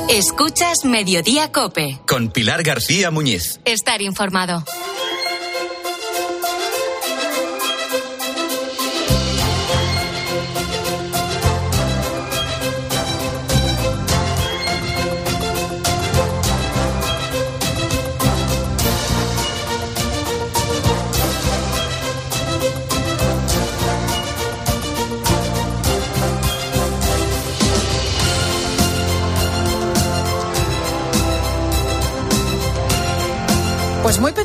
Escuchas 0.10 0.86
Mediodía 0.86 1.52
Cope. 1.52 2.00
Con 2.08 2.30
Pilar 2.30 2.64
García 2.64 3.12
Muñiz. 3.12 3.60
Estar 3.64 4.02
informado. 4.02 4.64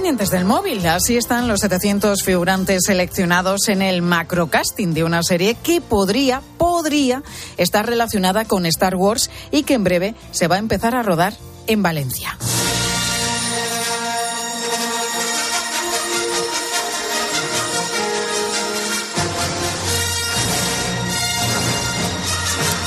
Del 0.04 0.44
móvil. 0.44 0.86
Así 0.86 1.16
están 1.16 1.48
los 1.48 1.60
700 1.60 2.22
figurantes 2.22 2.82
seleccionados 2.84 3.68
en 3.68 3.80
el 3.80 4.02
macrocasting 4.02 4.92
de 4.92 5.02
una 5.02 5.22
serie 5.22 5.54
que 5.54 5.80
podría, 5.80 6.42
podría 6.58 7.22
estar 7.56 7.86
relacionada 7.86 8.44
con 8.44 8.66
Star 8.66 8.96
Wars 8.96 9.30
y 9.50 9.62
que 9.62 9.72
en 9.72 9.82
breve 9.82 10.14
se 10.30 10.46
va 10.46 10.56
a 10.56 10.58
empezar 10.58 10.94
a 10.94 11.02
rodar 11.02 11.32
en 11.66 11.82
Valencia. 11.82 12.36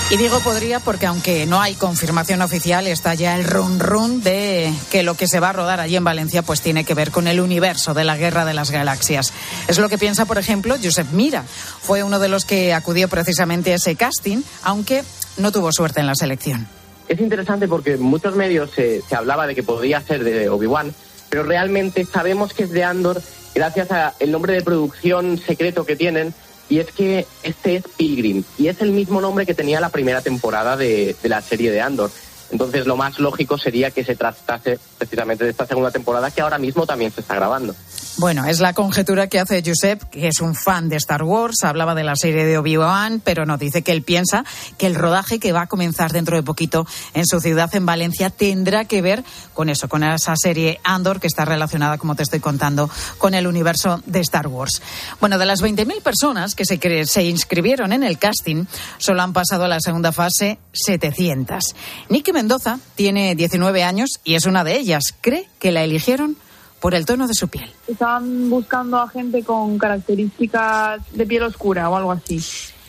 Y 0.09 0.15
digo 0.15 0.39
podría 0.39 0.79
porque 0.79 1.05
aunque 1.05 1.45
no 1.45 1.59
hay 1.59 1.75
confirmación 1.75 2.41
oficial, 2.41 2.87
está 2.87 3.13
ya 3.13 3.35
el 3.35 3.43
run 3.43 3.77
run 3.77 4.23
de 4.23 4.73
que 4.89 5.03
lo 5.03 5.15
que 5.15 5.27
se 5.27 5.41
va 5.41 5.49
a 5.49 5.53
rodar 5.53 5.81
allí 5.81 5.97
en 5.97 6.05
Valencia 6.05 6.43
pues 6.43 6.61
tiene 6.61 6.85
que 6.85 6.93
ver 6.93 7.11
con 7.11 7.27
el 7.27 7.41
universo 7.41 7.93
de 7.93 8.05
la 8.05 8.15
Guerra 8.15 8.45
de 8.45 8.53
las 8.53 8.71
Galaxias. 8.71 9.33
Es 9.67 9.79
lo 9.79 9.89
que 9.89 9.97
piensa, 9.97 10.25
por 10.25 10.37
ejemplo, 10.37 10.77
Josep 10.81 11.11
Mira. 11.11 11.43
Fue 11.43 12.03
uno 12.03 12.19
de 12.19 12.29
los 12.29 12.45
que 12.45 12.73
acudió 12.73 13.09
precisamente 13.09 13.73
a 13.73 13.75
ese 13.75 13.97
casting, 13.97 14.43
aunque 14.63 15.03
no 15.35 15.51
tuvo 15.51 15.73
suerte 15.73 15.99
en 15.99 16.07
la 16.07 16.15
selección. 16.15 16.69
Es 17.09 17.19
interesante 17.19 17.67
porque 17.67 17.95
en 17.95 18.01
muchos 18.01 18.33
medios 18.33 18.71
se, 18.71 19.01
se 19.01 19.13
hablaba 19.13 19.45
de 19.45 19.55
que 19.55 19.63
podría 19.63 19.99
ser 19.99 20.23
de 20.23 20.47
Obi-Wan, 20.47 20.93
pero 21.27 21.43
realmente 21.43 22.05
sabemos 22.05 22.53
que 22.53 22.63
es 22.63 22.71
de 22.71 22.85
Andor 22.85 23.21
gracias 23.53 23.91
al 23.91 24.31
nombre 24.31 24.53
de 24.53 24.61
producción 24.61 25.37
secreto 25.37 25.85
que 25.85 25.97
tienen 25.97 26.33
y 26.69 26.79
es 26.79 26.91
que 26.91 27.25
este 27.43 27.77
es 27.77 27.83
Pilgrim 27.95 28.43
y 28.57 28.67
es 28.67 28.81
el 28.81 28.91
mismo 28.91 29.21
nombre 29.21 29.45
que 29.45 29.53
tenía 29.53 29.79
la 29.79 29.89
primera 29.89 30.21
temporada 30.21 30.77
de, 30.77 31.15
de 31.21 31.29
la 31.29 31.41
serie 31.41 31.71
de 31.71 31.81
Andor. 31.81 32.11
Entonces 32.51 32.85
lo 32.85 32.95
más 32.95 33.19
lógico 33.19 33.57
sería 33.57 33.91
que 33.91 34.03
se 34.03 34.15
tratase 34.15 34.79
precisamente 34.97 35.43
de 35.43 35.51
esta 35.51 35.65
segunda 35.65 35.91
temporada 35.91 36.31
que 36.31 36.41
ahora 36.41 36.57
mismo 36.57 36.85
también 36.85 37.11
se 37.11 37.21
está 37.21 37.35
grabando. 37.35 37.75
Bueno, 38.19 38.45
es 38.45 38.59
la 38.59 38.73
conjetura 38.73 39.27
que 39.27 39.39
hace 39.39 39.61
Josep, 39.63 40.01
que 40.09 40.27
es 40.27 40.41
un 40.41 40.55
fan 40.55 40.89
de 40.89 40.95
Star 40.95 41.21
Wars, 41.21 41.63
hablaba 41.63 41.93
de 41.93 42.03
la 42.03 42.15
serie 42.15 42.45
de 42.45 42.57
Obi-Wan, 42.57 43.21
pero 43.23 43.45
nos 43.45 43.59
dice 43.59 43.83
que 43.83 43.91
él 43.91 44.01
piensa 44.01 44.43
que 44.79 44.87
el 44.87 44.95
rodaje 44.95 45.37
que 45.39 45.51
va 45.51 45.61
a 45.61 45.67
comenzar 45.67 46.11
dentro 46.11 46.35
de 46.35 46.41
poquito 46.41 46.87
en 47.13 47.27
su 47.27 47.39
ciudad, 47.39 47.73
en 47.75 47.85
Valencia, 47.85 48.31
tendrá 48.31 48.85
que 48.85 49.03
ver 49.03 49.23
con 49.53 49.69
eso, 49.69 49.87
con 49.87 50.03
esa 50.03 50.35
serie 50.35 50.79
Andor 50.83 51.19
que 51.19 51.27
está 51.27 51.45
relacionada, 51.45 51.99
como 51.99 52.15
te 52.15 52.23
estoy 52.23 52.39
contando, 52.39 52.89
con 53.19 53.35
el 53.35 53.45
universo 53.45 54.01
de 54.07 54.21
Star 54.21 54.47
Wars. 54.47 54.81
Bueno, 55.19 55.37
de 55.37 55.45
las 55.45 55.61
20.000 55.61 56.01
personas 56.01 56.55
que 56.55 56.65
se, 56.65 57.05
se 57.05 57.23
inscribieron 57.23 57.93
en 57.93 58.03
el 58.03 58.17
casting, 58.17 58.65
solo 58.97 59.21
han 59.21 59.33
pasado 59.33 59.65
a 59.65 59.67
la 59.67 59.79
segunda 59.79 60.11
fase 60.11 60.57
700. 60.71 61.75
Nicky 62.09 62.31
Mendoza 62.37 62.79
tiene 62.93 63.33
19 63.33 63.83
años 63.83 64.19
y 64.23 64.35
es 64.35 64.45
una 64.45 64.63
de 64.63 64.77
ellas. 64.77 65.15
Cree 65.21 65.49
que 65.57 65.71
la 65.71 65.83
eligieron 65.83 66.37
por 66.79 66.93
el 66.93 67.03
tono 67.03 67.25
de 67.25 67.33
su 67.33 67.47
piel. 67.47 67.67
Estaban 67.87 68.47
buscando 68.51 68.99
a 68.99 69.09
gente 69.09 69.43
con 69.43 69.79
características 69.79 71.01
de 71.13 71.25
piel 71.25 71.41
oscura 71.41 71.89
o 71.89 71.95
algo 71.95 72.11
así. 72.11 72.39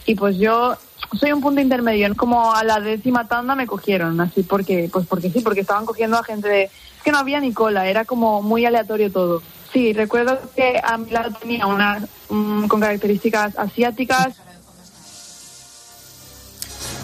Y 0.05 0.15
pues 0.17 0.37
yo 0.37 0.77
soy 1.19 1.33
un 1.33 1.41
punto 1.41 1.63
intermedio. 1.63 2.15
Como 2.15 2.55
a 2.55 2.63
la 2.63 2.79
décima 2.79 3.27
tanda 3.27 3.55
me 3.55 3.67
cogieron, 3.67 4.21
así 4.21 4.43
porque, 4.43 4.91
pues 4.93 5.07
porque 5.07 5.31
sí, 5.31 5.41
porque 5.41 5.61
estaban 5.61 5.87
cogiendo 5.87 6.19
a 6.19 6.25
gente 6.25 6.47
de... 6.47 6.65
Es 6.65 7.03
que 7.03 7.11
no 7.11 7.17
había 7.17 7.41
ni 7.41 7.55
cola, 7.55 7.89
era 7.89 8.05
como 8.05 8.43
muy 8.43 8.67
aleatorio 8.67 9.11
todo. 9.11 9.43
Sí, 9.73 9.95
recuerdo 9.95 10.39
que 10.55 10.79
a 10.85 10.99
mi 10.99 11.11
lado 11.11 11.31
tenía 11.41 11.67
una 11.67 12.07
mm, 12.29 12.67
con 12.67 12.81
características 12.81 13.59
asiáticas, 13.59 14.43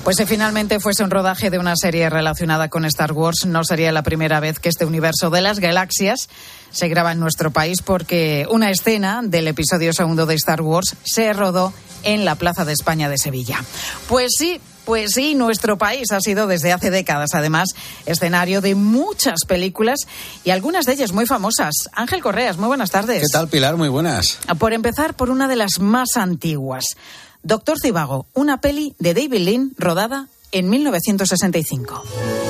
Pues 0.05 0.19
si 0.19 0.27
finalmente 0.27 0.81
fuese 0.81 1.03
un 1.03 1.11
rodaje 1.11 1.49
de 1.49 1.59
una 1.59 1.75
serie 1.77 2.11
relacionada 2.11 2.69
con 2.69 2.85
Star 2.85 3.13
Wars, 3.13 3.47
no 3.47 3.65
sería 3.65 3.91
la 3.91 4.03
primera 4.03 4.39
vez 4.39 4.59
que 4.59 4.69
este 4.69 4.85
universo 4.85 5.31
de 5.31 5.41
las 5.41 5.61
galaxias 5.61 6.29
se 6.71 6.89
graba 6.89 7.13
en 7.13 7.21
nuestro 7.21 7.53
país 7.53 7.81
porque 7.81 8.47
una 8.51 8.71
escena 8.71 9.23
del 9.25 9.49
episodio 9.49 9.95
segundo 9.95 10.27
de 10.27 10.35
Star 10.35 10.61
Wars 10.61 10.95
se 11.05 11.33
rodó 11.33 11.73
en 12.03 12.27
la 12.27 12.35
Plaza 12.35 12.67
de 12.67 12.75
España 12.75 13.09
de 13.09 13.17
Sevilla. 13.17 13.65
Pues 14.07 14.33
sí, 14.37 14.61
pues 14.85 15.13
sí, 15.15 15.35
nuestro 15.35 15.79
país 15.79 16.13
ha 16.13 16.21
sido 16.21 16.47
desde 16.47 16.75
hace 16.75 16.91
décadas, 16.91 17.31
además, 17.33 17.71
escenario 18.05 18.61
de 18.61 18.75
muchas 18.75 19.47
películas 19.49 20.01
y 20.45 20.51
algunas 20.51 20.85
de 20.85 20.93
ellas 20.93 21.13
muy 21.13 21.25
famosas. 21.25 21.89
Ángel 21.95 22.21
Correas, 22.21 22.59
muy 22.59 22.67
buenas 22.67 22.91
tardes. 22.91 23.23
¿Qué 23.23 23.33
tal, 23.33 23.49
Pilar? 23.49 23.79
Muy 23.79 23.89
buenas. 23.89 24.39
Por 24.59 24.75
empezar, 24.75 25.15
por 25.15 25.31
una 25.31 25.49
de 25.49 25.57
las 25.57 25.79
más 25.79 26.17
antiguas. 26.17 26.85
Doctor 27.45 27.79
Cibago, 27.79 28.27
una 28.33 28.63
peli 28.63 28.95
de 28.99 29.13
David 29.13 29.41
Lynn 29.41 29.75
rodada 29.77 30.29
en 30.51 30.71
1965. 30.71 32.44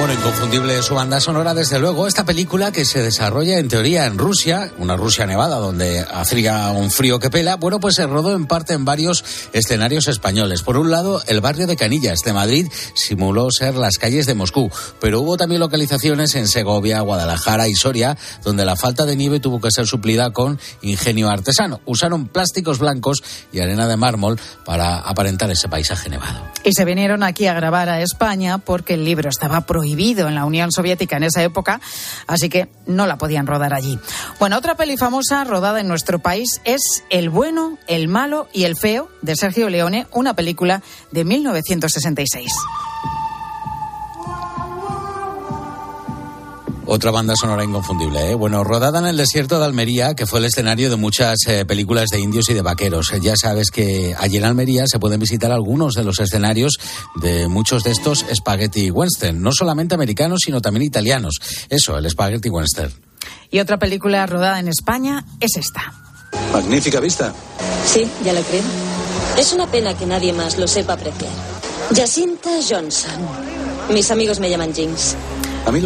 Bueno, 0.00 0.14
inconfundible 0.14 0.82
su 0.82 0.94
banda 0.94 1.20
sonora, 1.20 1.52
desde 1.52 1.78
luego. 1.78 2.06
Esta 2.06 2.24
película 2.24 2.72
que 2.72 2.86
se 2.86 3.02
desarrolla 3.02 3.58
en 3.58 3.68
teoría 3.68 4.06
en 4.06 4.16
Rusia, 4.16 4.72
una 4.78 4.96
Rusia 4.96 5.26
nevada 5.26 5.56
donde 5.56 6.00
hacía 6.00 6.70
un 6.70 6.90
frío 6.90 7.18
que 7.18 7.28
pela, 7.28 7.56
bueno, 7.56 7.80
pues 7.80 7.96
se 7.96 8.06
rodó 8.06 8.34
en 8.34 8.46
parte 8.46 8.72
en 8.72 8.86
varios 8.86 9.22
escenarios 9.52 10.08
españoles. 10.08 10.62
Por 10.62 10.78
un 10.78 10.90
lado, 10.90 11.20
el 11.26 11.42
barrio 11.42 11.66
de 11.66 11.76
Canillas 11.76 12.20
de 12.24 12.32
Madrid 12.32 12.66
simuló 12.94 13.50
ser 13.50 13.74
las 13.74 13.98
calles 13.98 14.24
de 14.24 14.32
Moscú, 14.32 14.70
pero 15.02 15.20
hubo 15.20 15.36
también 15.36 15.60
localizaciones 15.60 16.34
en 16.34 16.48
Segovia, 16.48 17.02
Guadalajara 17.02 17.68
y 17.68 17.74
Soria, 17.74 18.16
donde 18.42 18.64
la 18.64 18.76
falta 18.76 19.04
de 19.04 19.16
nieve 19.16 19.38
tuvo 19.38 19.60
que 19.60 19.70
ser 19.70 19.86
suplida 19.86 20.30
con 20.30 20.58
ingenio 20.80 21.28
artesano. 21.28 21.82
Usaron 21.84 22.26
plásticos 22.26 22.78
blancos 22.78 23.22
y 23.52 23.60
arena 23.60 23.86
de 23.86 23.98
mármol 23.98 24.40
para 24.64 25.00
aparentar 25.00 25.50
ese 25.50 25.68
paisaje 25.68 26.08
nevado. 26.08 26.40
Y 26.64 26.72
se 26.72 26.86
vinieron 26.86 27.22
aquí 27.22 27.48
a 27.48 27.52
grabar 27.52 27.90
a 27.90 28.00
España 28.00 28.56
porque 28.56 28.94
el 28.94 29.04
libro 29.04 29.28
estaba 29.28 29.60
prohibido 29.66 29.89
en 30.28 30.34
la 30.34 30.44
Unión 30.44 30.72
Soviética 30.72 31.16
en 31.16 31.24
esa 31.24 31.42
época, 31.42 31.80
así 32.26 32.48
que 32.48 32.68
no 32.86 33.06
la 33.06 33.18
podían 33.18 33.46
rodar 33.46 33.74
allí. 33.74 33.98
Bueno, 34.38 34.56
otra 34.56 34.76
peli 34.76 34.96
famosa 34.96 35.44
rodada 35.44 35.80
en 35.80 35.88
nuestro 35.88 36.18
país 36.18 36.60
es 36.64 37.04
El 37.10 37.30
bueno, 37.30 37.78
el 37.86 38.08
malo 38.08 38.48
y 38.52 38.64
el 38.64 38.76
feo 38.76 39.08
de 39.22 39.36
Sergio 39.36 39.68
Leone, 39.68 40.06
una 40.12 40.34
película 40.34 40.82
de 41.10 41.24
1966. 41.24 42.52
Otra 46.86 47.10
banda 47.10 47.36
sonora 47.36 47.62
inconfundible, 47.62 48.32
¿eh? 48.32 48.34
Bueno, 48.34 48.64
rodada 48.64 48.98
en 48.98 49.06
el 49.06 49.16
desierto 49.16 49.58
de 49.58 49.64
Almería, 49.64 50.14
que 50.14 50.26
fue 50.26 50.40
el 50.40 50.46
escenario 50.46 50.90
de 50.90 50.96
muchas 50.96 51.38
eh, 51.46 51.64
películas 51.64 52.08
de 52.10 52.18
indios 52.20 52.48
y 52.50 52.54
de 52.54 52.62
vaqueros. 52.62 53.12
Ya 53.22 53.36
sabes 53.36 53.70
que 53.70 54.14
allí 54.18 54.38
en 54.38 54.44
Almería 54.44 54.84
se 54.86 54.98
pueden 54.98 55.20
visitar 55.20 55.52
algunos 55.52 55.94
de 55.94 56.02
los 56.02 56.18
escenarios 56.18 56.78
de 57.16 57.46
muchos 57.48 57.84
de 57.84 57.92
estos 57.92 58.24
spaghetti 58.34 58.90
western, 58.90 59.40
no 59.40 59.52
solamente 59.52 59.94
americanos, 59.94 60.40
sino 60.44 60.60
también 60.60 60.84
italianos. 60.84 61.40
Eso, 61.68 61.96
el 61.96 62.10
spaghetti 62.10 62.48
western. 62.48 62.92
Y 63.50 63.60
otra 63.60 63.78
película 63.78 64.26
rodada 64.26 64.58
en 64.58 64.68
España 64.68 65.24
es 65.38 65.56
esta. 65.56 65.92
Magnífica 66.52 66.98
vista. 67.00 67.32
Sí, 67.86 68.10
ya 68.24 68.32
lo 68.32 68.42
creo. 68.42 68.62
Es 69.36 69.52
una 69.52 69.70
pena 69.70 69.96
que 69.96 70.06
nadie 70.06 70.32
más 70.32 70.58
lo 70.58 70.66
sepa 70.66 70.94
apreciar. 70.94 71.30
Jacinta 71.94 72.50
Johnson. 72.68 73.12
Mis 73.92 74.10
amigos 74.10 74.40
me 74.40 74.50
llaman 74.50 74.74
Jinx. 74.74 75.16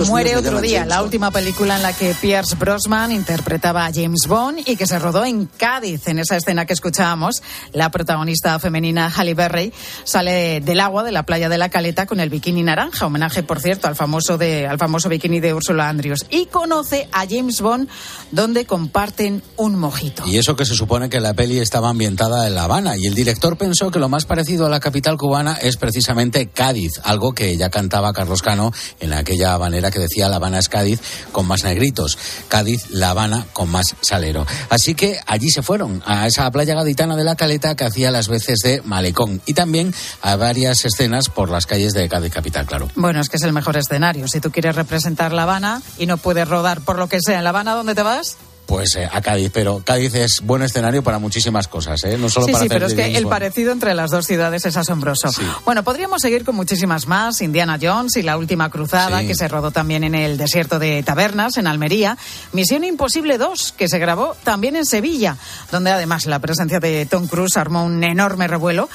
Muere 0.07 0.37
otro 0.37 0.61
día, 0.61 0.87
la 0.87 1.03
última 1.03 1.31
película 1.31 1.77
en 1.77 1.83
la 1.83 1.93
que 1.93 2.15
Pierce 2.15 2.55
Brosnan 2.55 3.13
interpretaba 3.13 3.85
a 3.85 3.93
James 3.93 4.27
Bond 4.27 4.61
y 4.67 4.77
que 4.77 4.87
se 4.87 4.99
rodó 4.99 5.25
en 5.25 5.45
Cádiz. 5.47 6.09
En 6.09 6.19
esa 6.19 6.37
escena 6.37 6.65
que 6.65 6.73
escuchábamos, 6.73 7.43
la 7.73 7.91
protagonista 7.91 8.59
femenina 8.59 9.11
Halle 9.11 9.35
Berry 9.35 9.73
sale 10.05 10.61
del 10.61 10.81
agua 10.81 11.03
de 11.03 11.13
la 11.13 11.25
playa 11.25 11.49
de 11.51 11.59
la 11.59 11.69
Caleta 11.69 12.07
con 12.07 12.21
el 12.21 12.31
bikini 12.31 12.63
naranja, 12.63 13.05
homenaje, 13.05 13.43
por 13.43 13.61
cierto, 13.61 13.87
al 13.87 13.97
famoso, 13.97 14.39
de, 14.39 14.67
al 14.67 14.79
famoso 14.79 15.09
bikini 15.09 15.41
de 15.41 15.53
Ursula 15.53 15.89
Andrews. 15.89 16.25
Y 16.31 16.47
conoce 16.47 17.09
a 17.13 17.27
James 17.29 17.61
Bond, 17.61 17.89
donde 18.31 18.65
comparten 18.65 19.43
un 19.57 19.77
mojito. 19.77 20.23
Y 20.27 20.39
eso 20.39 20.57
que 20.57 20.65
se 20.65 20.75
supone 20.75 21.11
que 21.11 21.21
la 21.21 21.35
peli 21.35 21.59
estaba 21.59 21.91
ambientada 21.91 22.47
en 22.47 22.55
La 22.55 22.65
Habana. 22.65 22.97
Y 22.97 23.07
el 23.07 23.15
director 23.15 23.59
pensó 23.59 23.91
que 23.91 23.99
lo 23.99 24.09
más 24.09 24.25
parecido 24.25 24.67
a 24.67 24.71
la 24.71 24.81
capital 24.81 25.19
cubana 25.19 25.55
es 25.55 25.77
precisamente 25.77 26.49
Cádiz, 26.49 27.01
algo 27.03 27.35
que 27.35 27.57
ya 27.57 27.69
cantaba 27.69 28.13
Carlos 28.15 28.41
Cano 28.41 28.73
en 29.01 29.13
aquella 29.13 29.53
manera 29.65 29.91
que 29.91 29.99
decía 29.99 30.29
La 30.29 30.37
Habana 30.37 30.59
es 30.59 30.69
Cádiz 30.69 31.01
con 31.33 31.47
más 31.47 31.65
negritos, 31.65 32.19
Cádiz, 32.49 32.91
La 32.91 33.11
Habana 33.11 33.47
con 33.53 33.71
más 33.71 33.97
salero. 34.03 34.47
Así 34.69 34.95
que 34.95 35.19
allí 35.27 35.51
se 35.51 35.63
fueron, 35.63 36.03
a 36.07 36.27
esa 36.27 36.51
playa 36.51 36.75
gaditana 36.75 37.17
de 37.17 37.25
la 37.25 37.35
Caleta 37.35 37.75
que 37.75 37.85
hacía 37.85 38.11
las 38.11 38.29
veces 38.29 38.59
de 38.63 38.83
malecón 38.83 39.41
y 39.47 39.55
también 39.55 39.95
a 40.21 40.37
varias 40.37 40.85
escenas 40.85 41.31
por 41.31 41.51
las 41.51 41.67
calles 41.67 41.95
de 41.95 42.09
Cádiz 42.09 42.33
capital, 42.33 42.67
claro. 42.67 42.89
Bueno, 42.95 43.21
es 43.21 43.29
que 43.29 43.39
es 43.39 43.43
el 43.43 43.53
mejor 43.53 43.77
escenario. 43.77 44.29
Si 44.29 44.41
tú 44.41 44.51
quieres 44.51 44.77
representar 44.77 45.33
La 45.33 45.45
Habana 45.45 45.81
y 45.99 46.07
no 46.07 46.19
puedes 46.19 46.47
rodar 46.47 46.83
por 46.83 46.99
lo 46.99 47.09
que 47.09 47.21
sea 47.25 47.39
en 47.39 47.45
La 47.45 47.51
Habana, 47.51 47.75
¿dónde 47.75 47.95
te 47.95 48.03
vas? 48.03 48.37
Pues 48.67 48.97
eh, 48.97 49.07
a 49.11 49.21
Cádiz, 49.21 49.51
pero 49.53 49.83
Cádiz 49.85 50.15
es 50.15 50.41
buen 50.41 50.63
escenario 50.63 51.03
para 51.03 51.19
muchísimas 51.19 51.69
cosas, 51.69 52.03
¿eh? 52.05 52.17
No 52.17 52.31
solo 52.31 52.47
sí, 52.47 52.53
para 52.53 52.63
sí, 52.65 52.69
pero 52.71 52.87
es 52.87 52.95
que 52.95 53.17
el 53.17 53.27
parecido 53.27 53.73
entre 53.73 53.95
las 53.95 54.11
dos 54.11 54.27
ciudades 54.27 54.65
es 54.65 54.77
asombroso. 54.77 55.31
Bueno, 55.67 55.85
podríamos 55.85 56.23
seguir 56.23 56.45
con 56.45 56.57
muchísimas 56.57 57.07
más. 57.07 57.43
Indiana 57.43 57.79
Jones 57.81 58.17
y 58.17 58.23
la 58.23 58.39
última 58.39 58.71
cruzada, 58.71 59.21
Sí. 59.21 59.27
que 59.27 59.35
se 59.35 59.49
rodó 59.49 59.71
también 59.71 60.03
en 60.03 60.15
el 60.15 60.39
desierto 60.39 60.79
de 60.79 61.03
Tabernas, 61.03 61.59
en 61.59 61.67
Almería. 61.67 62.17
Misión 62.53 62.85
Imposible 62.85 63.37
2, 63.37 63.75
que 63.77 63.89
se 63.89 63.99
grabó 63.99 64.35
también 64.45 64.77
en 64.77 64.87
Sevilla, 64.87 65.37
donde 65.71 65.91
además 65.91 66.25
la 66.25 66.39
presencia 66.39 66.81
de 66.81 67.05
Tom 67.05 67.27
Cruise 67.29 67.57
armó 67.59 67.85
un 67.85 68.03
enorme 68.03 68.49
revuelo. 68.49 68.89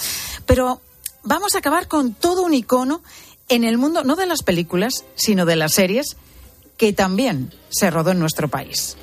Pero 0.48 0.82
vamos 1.24 1.54
a 1.54 1.60
acabar 1.60 1.88
con 1.88 2.16
todo 2.16 2.42
un 2.42 2.56
icono 2.56 3.04
en 3.50 3.64
el 3.64 3.78
mundo, 3.78 4.04
no 4.04 4.16
de 4.16 4.26
las 4.26 4.42
películas, 4.42 5.06
sino 5.16 5.46
de 5.46 5.56
las 5.56 5.74
series, 5.74 6.18
que 6.78 6.92
también 6.94 7.54
se 7.70 7.92
rodó 7.92 8.12
en 8.12 8.20
nuestro 8.20 8.48
país. 8.48 8.98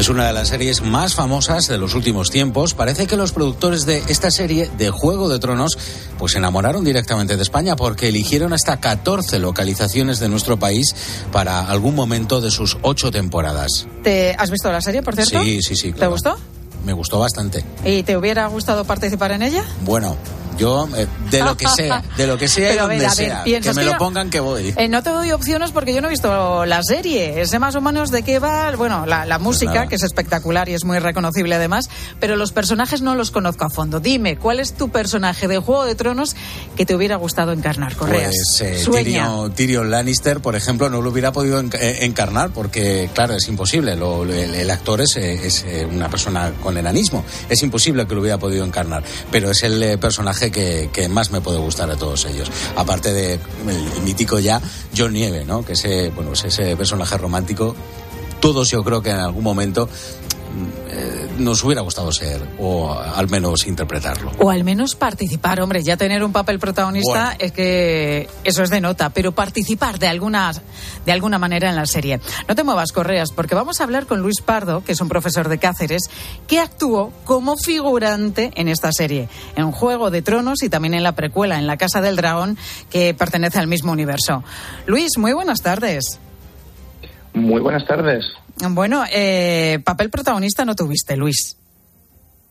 Es 0.00 0.08
una 0.08 0.26
de 0.26 0.32
las 0.32 0.48
series 0.48 0.80
más 0.80 1.14
famosas 1.14 1.68
de 1.68 1.76
los 1.76 1.94
últimos 1.94 2.30
tiempos. 2.30 2.72
Parece 2.72 3.06
que 3.06 3.18
los 3.18 3.32
productores 3.32 3.84
de 3.84 4.02
esta 4.08 4.30
serie 4.30 4.70
de 4.78 4.88
Juego 4.88 5.28
de 5.28 5.38
Tronos 5.38 5.76
pues 6.16 6.32
se 6.32 6.38
enamoraron 6.38 6.84
directamente 6.84 7.36
de 7.36 7.42
España 7.42 7.76
porque 7.76 8.08
eligieron 8.08 8.54
hasta 8.54 8.80
14 8.80 9.38
localizaciones 9.40 10.18
de 10.18 10.30
nuestro 10.30 10.58
país 10.58 10.96
para 11.32 11.66
algún 11.66 11.94
momento 11.94 12.40
de 12.40 12.50
sus 12.50 12.78
ocho 12.80 13.10
temporadas. 13.10 13.88
¿Te 14.02 14.34
has 14.38 14.50
visto 14.50 14.72
la 14.72 14.80
serie, 14.80 15.02
por 15.02 15.16
cierto? 15.16 15.44
Sí, 15.44 15.60
sí, 15.60 15.76
sí. 15.76 15.92
¿Te 15.92 16.06
gustó? 16.06 16.38
Me 16.86 16.94
gustó 16.94 17.18
bastante. 17.18 17.62
¿Y 17.84 18.02
te 18.02 18.16
hubiera 18.16 18.46
gustado 18.46 18.86
participar 18.86 19.32
en 19.32 19.42
ella? 19.42 19.66
Bueno, 19.82 20.16
yo 20.60 20.88
eh, 20.96 21.06
de 21.30 21.40
lo 21.42 21.56
que 21.56 21.66
sea, 21.68 22.02
de 22.16 22.26
lo 22.26 22.38
que 22.38 22.46
sea 22.48 22.68
y 22.68 22.72
ver, 22.72 22.80
donde 22.80 22.98
ver, 22.98 23.10
sea, 23.10 23.38
que 23.38 23.44
piensas 23.50 23.74
me 23.76 23.82
que 23.84 23.90
lo 23.92 23.98
pongan 23.98 24.30
que 24.30 24.40
voy. 24.40 24.74
Eh, 24.76 24.88
no 24.88 25.02
te 25.02 25.10
doy 25.10 25.32
opciones 25.32 25.70
porque 25.72 25.94
yo 25.94 26.00
no 26.00 26.06
he 26.08 26.10
visto 26.10 26.64
la 26.66 26.82
serie. 26.82 27.44
Sé 27.46 27.58
más 27.58 27.74
o 27.74 27.80
menos 27.80 28.10
de 28.10 28.22
qué 28.22 28.38
va, 28.38 28.70
bueno, 28.76 29.06
la, 29.06 29.24
la 29.26 29.38
música, 29.38 29.70
Pues 29.70 29.74
nada. 29.74 29.88
que 29.88 29.94
es 29.96 30.02
espectacular 30.02 30.68
y 30.68 30.74
es 30.74 30.84
muy 30.84 30.98
reconocible 30.98 31.54
además, 31.54 31.88
pero 32.20 32.36
los 32.36 32.52
personajes 32.52 33.00
no 33.02 33.14
los 33.14 33.30
conozco 33.30 33.64
a 33.64 33.70
fondo. 33.70 34.00
Dime, 34.00 34.36
¿cuál 34.36 34.60
es 34.60 34.74
tu 34.74 34.90
personaje 34.90 35.48
de 35.48 35.58
Juego 35.58 35.84
de 35.84 35.94
Tronos 35.94 36.36
que 36.76 36.84
te 36.86 36.94
hubiera 36.94 37.16
gustado 37.16 37.52
encarnar, 37.52 37.96
Correas? 37.96 38.34
Pues 38.58 38.60
eh. 38.60 38.84
Tyrion, 38.90 39.52
Tyrion 39.54 39.90
Lannister, 39.90 40.40
por 40.40 40.54
ejemplo, 40.56 40.88
no 40.90 41.00
lo 41.00 41.10
hubiera 41.10 41.32
podido 41.32 41.62
enc- 41.62 41.78
eh, 41.80 42.04
encarnar 42.04 42.50
porque, 42.50 43.08
claro, 43.14 43.34
es 43.34 43.48
imposible. 43.48 43.96
Lo- 43.96 44.24
lo- 44.24 44.34
el, 44.34 44.54
el 44.54 44.70
actor 44.70 45.00
es, 45.00 45.16
es, 45.16 45.64
una 45.90 46.08
persona 46.08 46.52
con 46.62 46.76
enanismo. 46.76 47.24
Es 47.48 47.62
imposible 47.62 48.06
que 48.06 48.14
lo 48.14 48.20
hubiera 48.20 48.38
podido 48.38 48.64
encarnar. 48.64 49.02
Pero 49.30 49.50
es 49.50 49.62
el 49.62 49.82
eh, 49.82 49.98
que, 50.50 51.08
más 51.08 51.30
me 51.30 51.40
puede 51.40 51.58
gustar 51.58 51.88
de 51.88 51.96
todos 51.96 52.24
ellos. 52.26 52.50
Aparte 52.76 53.12
de 53.12 53.40
mítico 54.04 54.38
ya 54.38 54.60
John 54.96 55.12
Nieve, 55.12 55.44
¿no? 55.44 55.64
Que 55.64 55.72
ese, 55.72 56.10
bueno, 56.10 56.32
es 56.32 56.44
ese 56.44 56.76
personaje 56.76 57.16
romántico. 57.18 57.74
Todos 58.40 58.70
yo 58.70 58.82
creo 58.82 59.02
que 59.02 59.10
en 59.10 59.18
algún 59.18 59.44
momento 59.44 59.88
eh, 60.88 61.28
nos 61.38 61.62
hubiera 61.64 61.80
gustado 61.82 62.12
ser 62.12 62.40
o 62.58 62.92
al 62.92 63.28
menos 63.28 63.66
interpretarlo. 63.66 64.32
O 64.38 64.50
al 64.50 64.64
menos 64.64 64.94
participar, 64.94 65.60
hombre, 65.60 65.82
ya 65.82 65.96
tener 65.96 66.22
un 66.22 66.32
papel 66.32 66.58
protagonista 66.58 67.24
Bueno. 67.26 67.36
es 67.38 67.52
que 67.52 68.28
eso 68.44 68.62
es 68.62 68.70
de 68.70 68.80
nota, 68.80 69.10
pero 69.10 69.32
participar 69.32 69.98
de 69.98 70.08
alguna, 70.08 70.52
de 71.06 71.12
alguna 71.12 71.38
manera 71.38 71.70
en 71.70 71.76
la 71.76 71.86
serie. 71.86 72.20
No 72.48 72.54
te 72.54 72.64
muevas, 72.64 72.92
Correas, 72.92 73.30
porque 73.32 73.54
vamos 73.54 73.80
a 73.80 73.84
hablar 73.84 74.06
con 74.06 74.20
Luis 74.20 74.40
Pardo, 74.40 74.82
que 74.84 74.92
es 74.92 75.00
un 75.00 75.08
profesor 75.08 75.48
de 75.48 75.58
Cáceres, 75.58 76.10
que 76.46 76.58
actuó 76.58 77.12
como 77.24 77.56
figurante 77.56 78.50
en 78.56 78.68
esta 78.68 78.92
serie, 78.92 79.28
en 79.56 79.70
Juego 79.70 80.10
de 80.10 80.22
Tronos 80.22 80.62
y 80.62 80.68
también 80.68 80.94
en 80.94 81.02
la 81.02 81.12
precuela, 81.12 81.58
en 81.58 81.66
La 81.66 81.76
Casa 81.76 82.00
del 82.00 82.16
Dragón, 82.16 82.58
que 82.90 83.14
pertenece 83.14 83.58
al 83.58 83.66
mismo 83.66 83.92
universo. 83.92 84.42
Luis, 84.86 85.16
muy 85.18 85.32
buenas 85.32 85.62
tardes. 85.62 86.18
Muy 87.32 87.60
buenas 87.60 87.86
tardes. 87.86 88.24
Bueno, 88.68 89.04
eh, 89.10 89.80
papel 89.84 90.10
protagonista 90.10 90.64
no 90.64 90.74
tuviste, 90.74 91.16
Luis. 91.16 91.56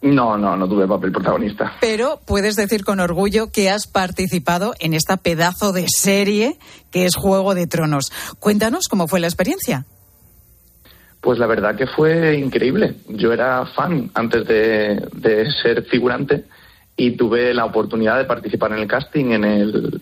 No, 0.02 0.38
no, 0.38 0.56
no 0.56 0.68
tuve 0.68 0.88
papel 0.88 1.12
protagonista. 1.12 1.74
pero 1.82 2.22
puedes 2.26 2.56
decir 2.56 2.86
con 2.86 3.02
orgullo 3.02 3.52
que 3.52 3.70
has 3.70 3.86
participado 3.86 4.74
en 4.80 4.94
esta 4.94 5.18
pedazo 5.18 5.74
de 5.74 5.88
serie 5.90 6.58
que 6.90 7.06
es 7.06 7.16
Juego 7.16 7.54
de 7.54 7.68
Tronos. 7.68 8.12
Cuéntanos 8.40 8.86
cómo 8.90 9.08
fue 9.08 9.20
la 9.20 9.28
experiencia. 9.28 9.86
Pues 11.20 11.38
la 11.38 11.48
verdad 11.48 11.76
que 11.76 11.86
fue 11.86 12.38
increíble. 12.38 12.96
Yo 13.10 13.34
era 13.34 13.66
fan 13.66 14.10
antes 14.14 14.48
de, 14.48 15.06
de 15.12 15.52
ser 15.62 15.84
figurante 15.84 16.46
y 16.96 17.18
tuve 17.18 17.54
la 17.54 17.66
oportunidad 17.66 18.18
de 18.18 18.26
participar 18.26 18.72
en 18.72 18.80
el 18.80 18.88
casting 18.88 19.32
en 19.32 19.44
el, 19.44 20.02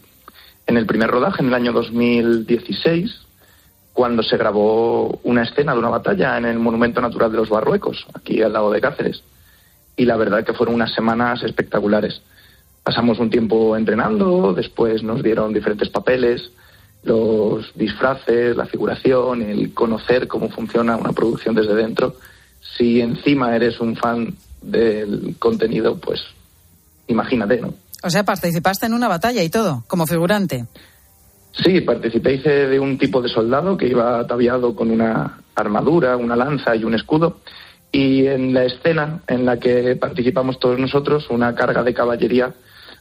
en 0.67 0.77
el 0.77 0.85
primer 0.85 1.09
rodaje, 1.09 1.41
en 1.41 1.47
el 1.47 1.53
año 1.55 1.71
2016, 1.73 3.26
cuando 3.97 4.21
se 4.21 4.37
grabó 4.37 5.19
una 5.23 5.41
escena 5.41 5.73
de 5.73 5.79
una 5.79 5.89
batalla 5.89 6.37
en 6.37 6.45
el 6.45 6.59
Monumento 6.59 7.01
Natural 7.01 7.31
de 7.31 7.37
los 7.37 7.49
Barruecos, 7.49 8.05
aquí 8.13 8.43
al 8.43 8.53
lado 8.53 8.69
de 8.69 8.79
Cáceres. 8.79 9.23
Y 9.95 10.05
la 10.05 10.15
verdad 10.17 10.45
que 10.45 10.53
fueron 10.53 10.75
unas 10.75 10.93
semanas 10.93 11.41
espectaculares. 11.41 12.21
Pasamos 12.83 13.17
un 13.17 13.31
tiempo 13.31 13.75
entrenando, 13.75 14.53
después 14.53 15.01
nos 15.01 15.23
dieron 15.23 15.51
diferentes 15.51 15.89
papeles, 15.89 16.51
los 17.01 17.73
disfraces, 17.73 18.55
la 18.55 18.67
figuración, 18.67 19.41
el 19.41 19.73
conocer 19.73 20.27
cómo 20.27 20.49
funciona 20.49 20.95
una 20.95 21.13
producción 21.13 21.55
desde 21.55 21.73
dentro. 21.73 22.17
Si 22.77 23.01
encima 23.01 23.55
eres 23.55 23.79
un 23.79 23.95
fan 23.95 24.35
del 24.61 25.37
contenido, 25.39 25.97
pues 25.97 26.21
imagínate, 27.07 27.61
¿no? 27.61 27.73
O 28.03 28.11
sea, 28.11 28.23
participaste 28.23 28.85
en 28.85 28.93
una 28.93 29.07
batalla 29.07 29.41
y 29.41 29.49
todo, 29.49 29.85
como 29.87 30.05
figurante. 30.05 30.67
Sí, 31.63 31.81
participé, 31.81 32.33
hice 32.35 32.67
de 32.67 32.79
un 32.79 32.97
tipo 32.97 33.21
de 33.21 33.29
soldado 33.29 33.77
que 33.77 33.87
iba 33.87 34.19
ataviado 34.19 34.75
con 34.75 34.91
una 34.91 35.39
armadura, 35.55 36.15
una 36.17 36.35
lanza 36.35 36.75
y 36.75 36.83
un 36.83 36.93
escudo. 36.93 37.37
Y 37.91 38.27
en 38.27 38.53
la 38.53 38.65
escena 38.65 39.21
en 39.27 39.45
la 39.45 39.57
que 39.57 39.95
participamos 39.95 40.59
todos 40.59 40.77
nosotros, 40.77 41.29
una 41.29 41.55
carga 41.55 41.83
de 41.83 41.93
caballería 41.93 42.53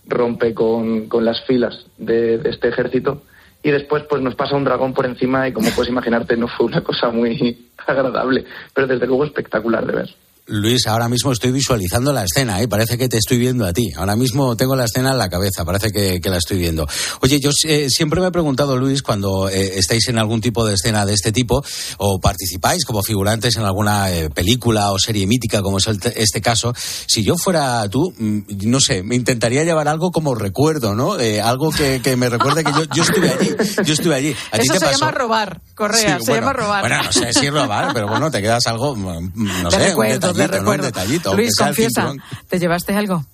rompe 0.06 0.54
con, 0.54 1.08
con 1.08 1.24
las 1.24 1.44
filas 1.44 1.86
de, 1.98 2.38
de 2.38 2.50
este 2.50 2.68
ejército 2.68 3.22
y 3.62 3.72
después 3.72 4.04
pues 4.04 4.22
nos 4.22 4.36
pasa 4.36 4.54
un 4.54 4.62
dragón 4.62 4.94
por 4.94 5.06
encima 5.06 5.48
y 5.48 5.52
como 5.52 5.70
puedes 5.70 5.90
imaginarte 5.90 6.36
no 6.36 6.46
fue 6.46 6.66
una 6.66 6.82
cosa 6.82 7.10
muy 7.10 7.66
agradable, 7.86 8.44
pero 8.72 8.86
desde 8.86 9.08
luego 9.08 9.24
espectacular 9.24 9.84
de 9.84 9.92
ver. 9.92 10.14
Luis, 10.48 10.86
ahora 10.86 11.08
mismo 11.08 11.32
estoy 11.32 11.50
visualizando 11.50 12.12
la 12.12 12.22
escena, 12.22 12.60
¿eh? 12.62 12.68
parece 12.68 12.96
que 12.96 13.08
te 13.08 13.16
estoy 13.18 13.36
viendo 13.36 13.66
a 13.66 13.72
ti. 13.72 13.90
Ahora 13.96 14.14
mismo 14.14 14.56
tengo 14.56 14.76
la 14.76 14.84
escena 14.84 15.10
en 15.10 15.18
la 15.18 15.28
cabeza, 15.28 15.64
parece 15.64 15.90
que, 15.90 16.20
que 16.20 16.30
la 16.30 16.36
estoy 16.36 16.58
viendo. 16.58 16.86
Oye, 17.20 17.40
yo 17.40 17.50
eh, 17.66 17.88
siempre 17.90 18.20
me 18.20 18.28
he 18.28 18.30
preguntado, 18.30 18.76
Luis, 18.76 19.02
cuando 19.02 19.48
eh, 19.48 19.72
estáis 19.76 20.06
en 20.08 20.18
algún 20.18 20.40
tipo 20.40 20.64
de 20.64 20.74
escena 20.74 21.04
de 21.04 21.14
este 21.14 21.32
tipo 21.32 21.64
o 21.98 22.20
participáis 22.20 22.84
como 22.84 23.02
figurantes 23.02 23.56
en 23.56 23.64
alguna 23.64 24.12
eh, 24.12 24.30
película 24.30 24.92
o 24.92 25.00
serie 25.00 25.26
mítica, 25.26 25.62
como 25.62 25.78
es 25.78 25.88
el 25.88 25.98
te- 25.98 26.22
este 26.22 26.40
caso, 26.40 26.72
si 27.06 27.24
yo 27.24 27.36
fuera 27.36 27.88
tú, 27.88 28.14
mm, 28.16 28.40
no 28.66 28.78
sé, 28.78 29.02
me 29.02 29.16
intentaría 29.16 29.64
llevar 29.64 29.88
algo 29.88 30.12
como 30.12 30.36
recuerdo, 30.36 30.94
¿no? 30.94 31.18
Eh, 31.18 31.40
algo 31.40 31.70
que, 31.72 32.00
que 32.04 32.14
me 32.16 32.28
recuerde 32.28 32.62
que 32.62 32.70
yo, 32.72 32.84
yo 32.94 33.02
estuve 33.02 33.30
allí, 33.30 33.50
yo 33.84 33.94
estuve 33.94 34.14
allí. 34.14 34.36
¿A 34.52 34.58
ti 34.58 34.62
Eso 34.64 34.74
te 34.74 34.78
se 34.78 34.84
pasó? 34.86 34.98
llama 35.00 35.10
robar, 35.10 35.60
Correa, 35.74 36.18
Sí, 36.20 36.24
se 36.24 36.30
bueno, 36.30 36.46
llama 36.46 36.52
robar. 36.52 36.80
Bueno, 36.82 37.02
no 37.02 37.12
sé 37.12 37.32
si 37.32 37.50
robar, 37.50 37.90
pero 37.92 38.06
bueno, 38.06 38.30
te 38.30 38.40
quedas 38.40 38.64
algo, 38.68 38.94
mm, 38.94 39.62
no 39.64 39.70
de 39.70 39.76
sé, 39.76 39.88
recuerdo, 39.88 40.35
recuerdo. 40.46 40.88
Luis, 41.34 41.54
confiesa. 41.56 42.12
¿te 42.48 42.58
llevaste 42.58 42.94
algo? 42.94 43.24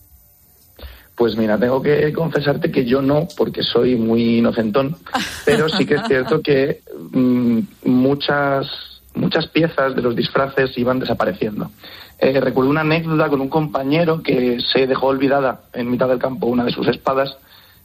Pues 1.15 1.37
mira, 1.37 1.59
tengo 1.59 1.83
que 1.83 2.13
confesarte 2.13 2.71
que 2.71 2.85
yo 2.85 3.03
no, 3.03 3.29
porque 3.37 3.63
soy 3.63 3.97
muy 3.97 4.39
inocentón, 4.39 4.97
pero 5.45 5.69
sí 5.69 5.87
que 5.87 5.95
es 5.95 6.03
cierto 6.07 6.41
que 6.41 6.81
mm, 7.13 7.61
muchas, 7.85 8.67
muchas 9.15 9.47
piezas 9.49 9.95
de 9.95 10.03
los 10.03 10.17
disfraces 10.17 10.77
iban 10.79 10.99
desapareciendo. 10.99 11.71
Eh, 12.19 12.41
recuerdo 12.41 12.71
una 12.71 12.83
anécdota 12.83 13.29
con 13.29 13.41
un 13.41 13.49
compañero 13.49 14.23
que 14.23 14.59
se 14.61 14.87
dejó 14.87 15.09
olvidada 15.09 15.63
en 15.73 15.91
mitad 15.91 16.09
del 16.09 16.19
campo 16.19 16.47
una 16.47 16.65
de 16.65 16.71
sus 16.71 16.87
espadas 16.89 17.37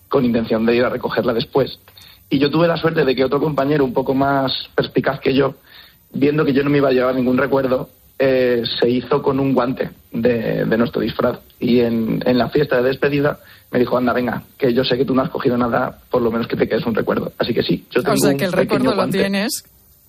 con 0.07 0.23
intención 0.23 0.65
de 0.65 0.75
ir 0.75 0.85
a 0.85 0.89
recogerla 0.89 1.33
después. 1.33 1.79
Y 2.29 2.39
yo 2.39 2.49
tuve 2.49 2.67
la 2.67 2.77
suerte 2.77 3.03
de 3.03 3.15
que 3.15 3.25
otro 3.25 3.39
compañero 3.39 3.83
un 3.83 3.93
poco 3.93 4.13
más 4.13 4.51
perspicaz 4.75 5.19
que 5.19 5.33
yo, 5.33 5.55
viendo 6.11 6.45
que 6.45 6.53
yo 6.53 6.63
no 6.63 6.69
me 6.69 6.77
iba 6.77 6.89
a 6.89 6.93
llevar 6.93 7.15
ningún 7.15 7.37
recuerdo, 7.37 7.89
eh, 8.19 8.63
se 8.79 8.89
hizo 8.89 9.21
con 9.21 9.39
un 9.39 9.53
guante 9.53 9.89
de, 10.11 10.65
nuestro 10.77 11.01
disfraz. 11.01 11.39
Y 11.59 11.81
en, 11.81 12.21
la 12.25 12.49
fiesta 12.49 12.77
de 12.77 12.89
despedida 12.89 13.39
me 13.71 13.79
dijo, 13.79 13.97
anda, 13.97 14.13
venga, 14.13 14.43
que 14.57 14.73
yo 14.73 14.83
sé 14.83 14.97
que 14.97 15.05
tú 15.05 15.13
no 15.13 15.21
has 15.21 15.29
cogido 15.29 15.57
nada, 15.57 15.99
por 16.09 16.21
lo 16.21 16.31
menos 16.31 16.47
que 16.47 16.55
te 16.55 16.67
quedes 16.67 16.85
un 16.85 16.95
recuerdo. 16.95 17.31
Así 17.37 17.53
que 17.53 17.63
sí, 17.63 17.85
yo 17.91 18.01
tengo 18.01 18.15
O 18.15 18.17
sea, 18.17 18.33
que 18.35 18.45
el 18.45 18.51
recuerdo 18.51 18.95
lo 18.95 19.07
tienes 19.09 19.63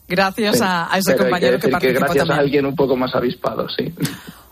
gracias 0.08 0.60
a, 0.62 0.88
ese 0.96 1.16
compañero 1.16 1.58
que, 1.58 1.68
participó 1.68 2.00
que 2.00 2.06
gracias 2.06 2.30
a 2.30 2.36
alguien 2.36 2.64
un 2.64 2.74
poco 2.74 2.96
más 2.96 3.14
avispado, 3.14 3.68
sí. 3.68 3.92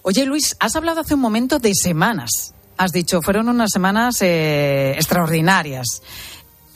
Oye, 0.03 0.27
Luis, 0.27 0.57
has 0.61 0.77
hablado 0.77 1.01
hace 1.01 1.15
un 1.15 1.21
momento 1.21 1.59
de 1.59 1.73
semanas. 1.75 2.55
Has 2.77 2.93
dicho, 2.93 3.23
fueron 3.23 3.49
unas 3.49 3.71
semanas 3.73 4.21
eh, 4.21 4.93
extraordinarias 4.93 6.03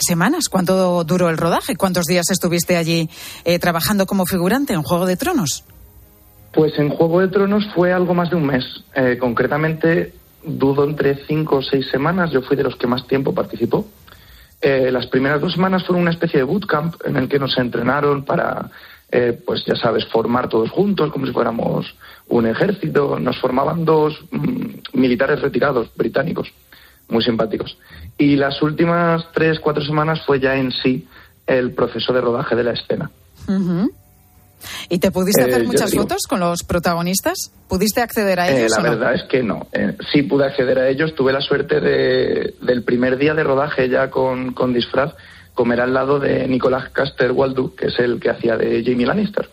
semanas. 0.00 0.48
¿Cuánto 0.48 1.04
duró 1.04 1.28
el 1.28 1.36
rodaje? 1.36 1.76
¿Cuántos 1.76 2.06
días 2.06 2.30
estuviste 2.30 2.76
allí 2.76 3.08
eh, 3.44 3.58
trabajando 3.58 4.06
como 4.06 4.26
figurante 4.26 4.72
en 4.72 4.82
Juego 4.82 5.06
de 5.06 5.16
Tronos? 5.16 5.64
Pues 6.52 6.78
en 6.78 6.90
Juego 6.90 7.20
de 7.20 7.28
Tronos 7.28 7.66
fue 7.74 7.92
algo 7.92 8.14
más 8.14 8.30
de 8.30 8.36
un 8.36 8.46
mes. 8.46 8.64
Eh, 8.94 9.18
concretamente, 9.18 10.14
dudo 10.44 10.84
entre 10.84 11.14
cinco 11.26 11.56
o 11.56 11.62
seis 11.62 11.88
semanas. 11.88 12.30
Yo 12.30 12.42
fui 12.42 12.56
de 12.56 12.64
los 12.64 12.76
que 12.76 12.86
más 12.86 13.06
tiempo 13.06 13.34
participó. 13.34 13.86
Eh, 14.60 14.90
las 14.90 15.06
primeras 15.06 15.40
dos 15.40 15.52
semanas 15.52 15.84
fueron 15.84 16.02
una 16.02 16.10
especie 16.10 16.38
de 16.38 16.44
bootcamp 16.44 16.94
en 17.06 17.16
el 17.16 17.28
que 17.28 17.38
nos 17.38 17.56
entrenaron 17.56 18.24
para, 18.24 18.70
eh, 19.10 19.40
pues 19.46 19.64
ya 19.64 19.74
sabes, 19.74 20.04
formar 20.06 20.48
todos 20.48 20.70
juntos, 20.70 21.10
como 21.12 21.26
si 21.26 21.32
fuéramos 21.32 21.94
un 22.28 22.46
ejército. 22.46 23.18
Nos 23.18 23.38
formaban 23.38 23.84
dos 23.84 24.18
mm, 24.30 24.98
militares 24.98 25.40
retirados 25.40 25.90
británicos, 25.94 26.52
muy 27.08 27.22
simpáticos. 27.22 27.78
Y 28.18 28.36
las 28.36 28.60
últimas 28.60 29.24
tres, 29.32 29.60
cuatro 29.60 29.84
semanas 29.84 30.22
fue 30.26 30.40
ya 30.40 30.56
en 30.56 30.72
sí 30.72 31.06
el 31.46 31.72
proceso 31.72 32.12
de 32.12 32.20
rodaje 32.20 32.54
de 32.54 32.64
la 32.64 32.72
escena. 32.72 33.10
¿Y 34.88 34.98
te 34.98 35.10
pudiste 35.10 35.42
hacer 35.42 35.62
eh, 35.62 35.64
muchas 35.64 35.94
fotos 35.94 36.22
con 36.28 36.40
los 36.40 36.62
protagonistas? 36.62 37.52
¿Pudiste 37.68 38.00
acceder 38.00 38.40
a 38.40 38.48
eh, 38.48 38.58
ellos? 38.58 38.72
la 38.76 38.90
verdad 38.90 39.14
es 39.14 39.22
que 39.24 39.42
no. 39.42 39.66
Eh, 39.72 39.96
sí 40.12 40.22
pude 40.22 40.46
acceder 40.46 40.78
a 40.78 40.88
ellos. 40.88 41.14
Tuve 41.14 41.32
la 41.32 41.40
suerte 41.40 41.80
de, 41.80 42.54
del 42.60 42.82
primer 42.82 43.16
día 43.18 43.34
de 43.34 43.44
rodaje 43.44 43.88
ya 43.88 44.10
con, 44.10 44.52
con 44.52 44.72
disfraz 44.72 45.14
comer 45.54 45.80
al 45.80 45.92
lado 45.92 46.18
de 46.18 46.46
Nicolás 46.48 46.88
Caster 46.90 47.32
Waldu, 47.32 47.74
que 47.74 47.86
es 47.86 47.98
el 47.98 48.18
que 48.18 48.30
hacía 48.30 48.56
de 48.56 48.82
Jamie 48.84 49.04
Lannister. 49.04 49.50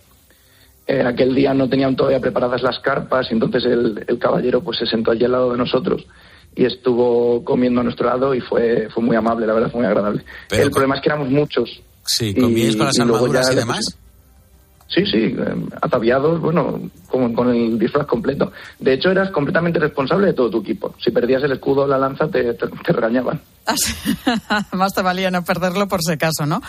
aquel 1.06 1.36
día 1.36 1.54
no 1.54 1.68
tenían 1.68 1.96
todavía 1.96 2.22
preparadas 2.22 2.62
las 2.62 2.80
carpas 2.80 3.28
y 3.30 3.34
entonces 3.34 3.66
el, 3.66 4.06
el, 4.08 4.18
caballero 4.18 4.62
pues 4.62 4.78
se 4.78 4.86
sentó 4.86 5.12
allí 5.12 5.26
al 5.26 5.34
lado 5.34 5.52
de 5.52 5.58
nosotros 5.58 6.06
y 6.58 6.66
estuvo 6.66 7.44
comiendo 7.44 7.82
a 7.82 7.84
nuestro 7.84 8.08
lado 8.08 8.34
y 8.34 8.42
fue, 8.42 8.90
fue 8.90 9.04
muy 9.04 9.16
amable, 9.16 9.46
la 9.46 9.54
verdad, 9.54 9.72
fue 9.72 9.82
muy 9.82 9.88
agradable. 9.88 10.24
el 10.50 10.72
problema 10.72 10.96
es 10.96 11.02
que 11.02 11.10
éramos 11.10 11.30
muchos. 11.30 11.82
Sí, 12.04 12.34
comíais 12.34 12.76
con 12.76 12.88
las 12.88 13.00
armaduras 13.00 13.52
y 13.52 13.56
demás. 13.56 13.98
Sí, 14.88 15.06
sí, 15.06 15.36
eh, 15.38 15.56
ataviados, 15.82 16.40
bueno, 16.40 16.80
con, 17.10 17.34
con, 17.34 17.50
el 17.50 17.78
disfraz 17.78 18.08
completo. 18.08 18.54
De 18.80 18.94
hecho, 18.94 19.12
eras 19.12 19.32
completamente 19.32 19.80
responsable 19.80 20.28
de 20.28 20.34
todo 20.34 20.50
tu 20.50 20.62
equipo. 20.62 20.96
Si 21.04 21.12
perdías 21.12 21.44
el 21.44 21.52
escudo 21.52 21.84
o 21.84 21.88
la 21.88 21.98
lanza, 21.98 22.30
te, 22.30 22.54
te, 22.54 22.94
regañaban. 22.94 23.42
Más 24.72 24.94
te 24.94 25.02
valía 25.02 25.30
no 25.30 25.44
perderlo 25.44 25.90
por 25.90 26.02
si 26.02 26.14
acaso, 26.14 26.46
¿no? 26.46 26.62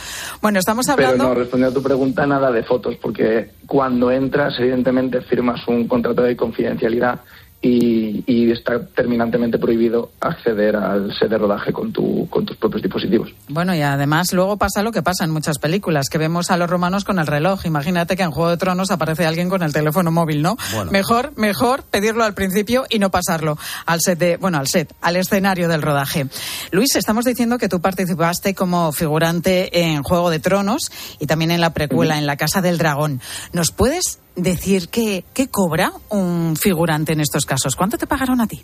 Bueno, 0.43 0.59
estamos 0.59 0.89
hablando... 0.89 1.17
Pero 1.17 1.29
no, 1.29 1.35
respondiendo 1.35 1.79
a 1.79 1.81
tu 1.81 1.87
pregunta, 1.87 2.27
nada 2.27 2.51
de 2.51 2.65
fotos, 2.65 2.97
porque 2.97 3.53
cuando 3.67 4.11
entras, 4.11 4.59
evidentemente, 4.59 5.21
firmas 5.21 5.61
un 5.69 5.87
contrato 5.87 6.23
de 6.23 6.37
confidencialidad 6.37 7.21
y, 7.61 8.51
está 8.53 8.87
terminantemente 8.87 9.59
prohibido 9.59 10.11
acceder 10.21 10.77
al 10.77 11.13
set 11.19 11.29
de 11.29 11.39
rodaje 11.39 11.73
con, 11.73 11.93
tu, 11.93 12.27
con 12.31 12.47
tus 12.47 12.57
propios 12.57 12.83
dispositivos. 12.83 13.35
Bueno, 13.49 13.75
y 13.75 13.83
además 13.83 14.33
luego 14.33 14.57
pasa 14.57 14.83
lo 14.83 14.93
que 14.93 15.03
pasa 15.03 15.25
en 15.25 15.31
muchas 15.31 15.59
películas, 15.59 16.09
que 16.09 16.19
vemos 16.19 16.51
a 16.51 16.57
los 16.57 16.71
romanos 16.71 17.05
con 17.05 17.19
el 17.19 17.27
reloj. 17.27 17.67
Imagínate 17.67 18.17
que 18.17 18.23
en 18.23 18.31
Juego 18.31 18.51
de 18.51 18.57
Tronos 18.57 18.91
aparece 18.91 19.27
alguien 19.27 19.49
con 19.49 19.63
el 19.63 19.73
teléfono 19.73 20.11
móvil, 20.11 20.41
¿no? 20.41 20.57
Mejor, 20.91 21.33
mejor 21.37 21.83
pedirlo 21.83 22.25
al 22.25 22.35
principio 22.35 22.85
y 22.89 22.99
no 22.99 23.11
pasarlo 23.11 23.59
al 23.87 24.01
set 24.01 24.19
de, 24.19 24.37
bueno, 24.37 24.59
al 24.59 24.69
set, 24.69 24.95
al 25.03 25.17
escenario 25.17 25.69
del 25.69 25.83
rodaje. 25.83 26.27
Luis, 26.71 26.95
estamos 26.97 27.25
diciendo 27.25 27.59
que 27.59 27.69
tú 27.69 27.81
participaste 27.81 28.55
como 28.55 28.93
figurante 28.93 29.81
en 29.81 30.03
Juego 30.03 30.31
de 30.31 30.39
Tronos 30.39 30.91
y 31.19 31.27
también 31.27 31.51
en 31.51 31.61
la 31.61 31.75
precuela, 31.75 32.19
en 32.19 32.27
La 32.27 32.37
Casa 32.37 32.63
del 32.63 32.79
Dragón. 32.79 33.21
¿Nos 33.53 33.73
puedes 33.73 34.21
decir 34.39 34.89
qué, 34.89 35.25
qué 35.35 35.49
cobra 35.49 35.93
un 36.11 36.57
figurante 36.57 37.13
en 37.13 37.21
estos 37.21 37.45
casos? 37.45 37.77
¿Cuánto 37.77 37.99
te 37.99 38.07
pagaron 38.07 38.41
a 38.41 38.47
ti? 38.47 38.63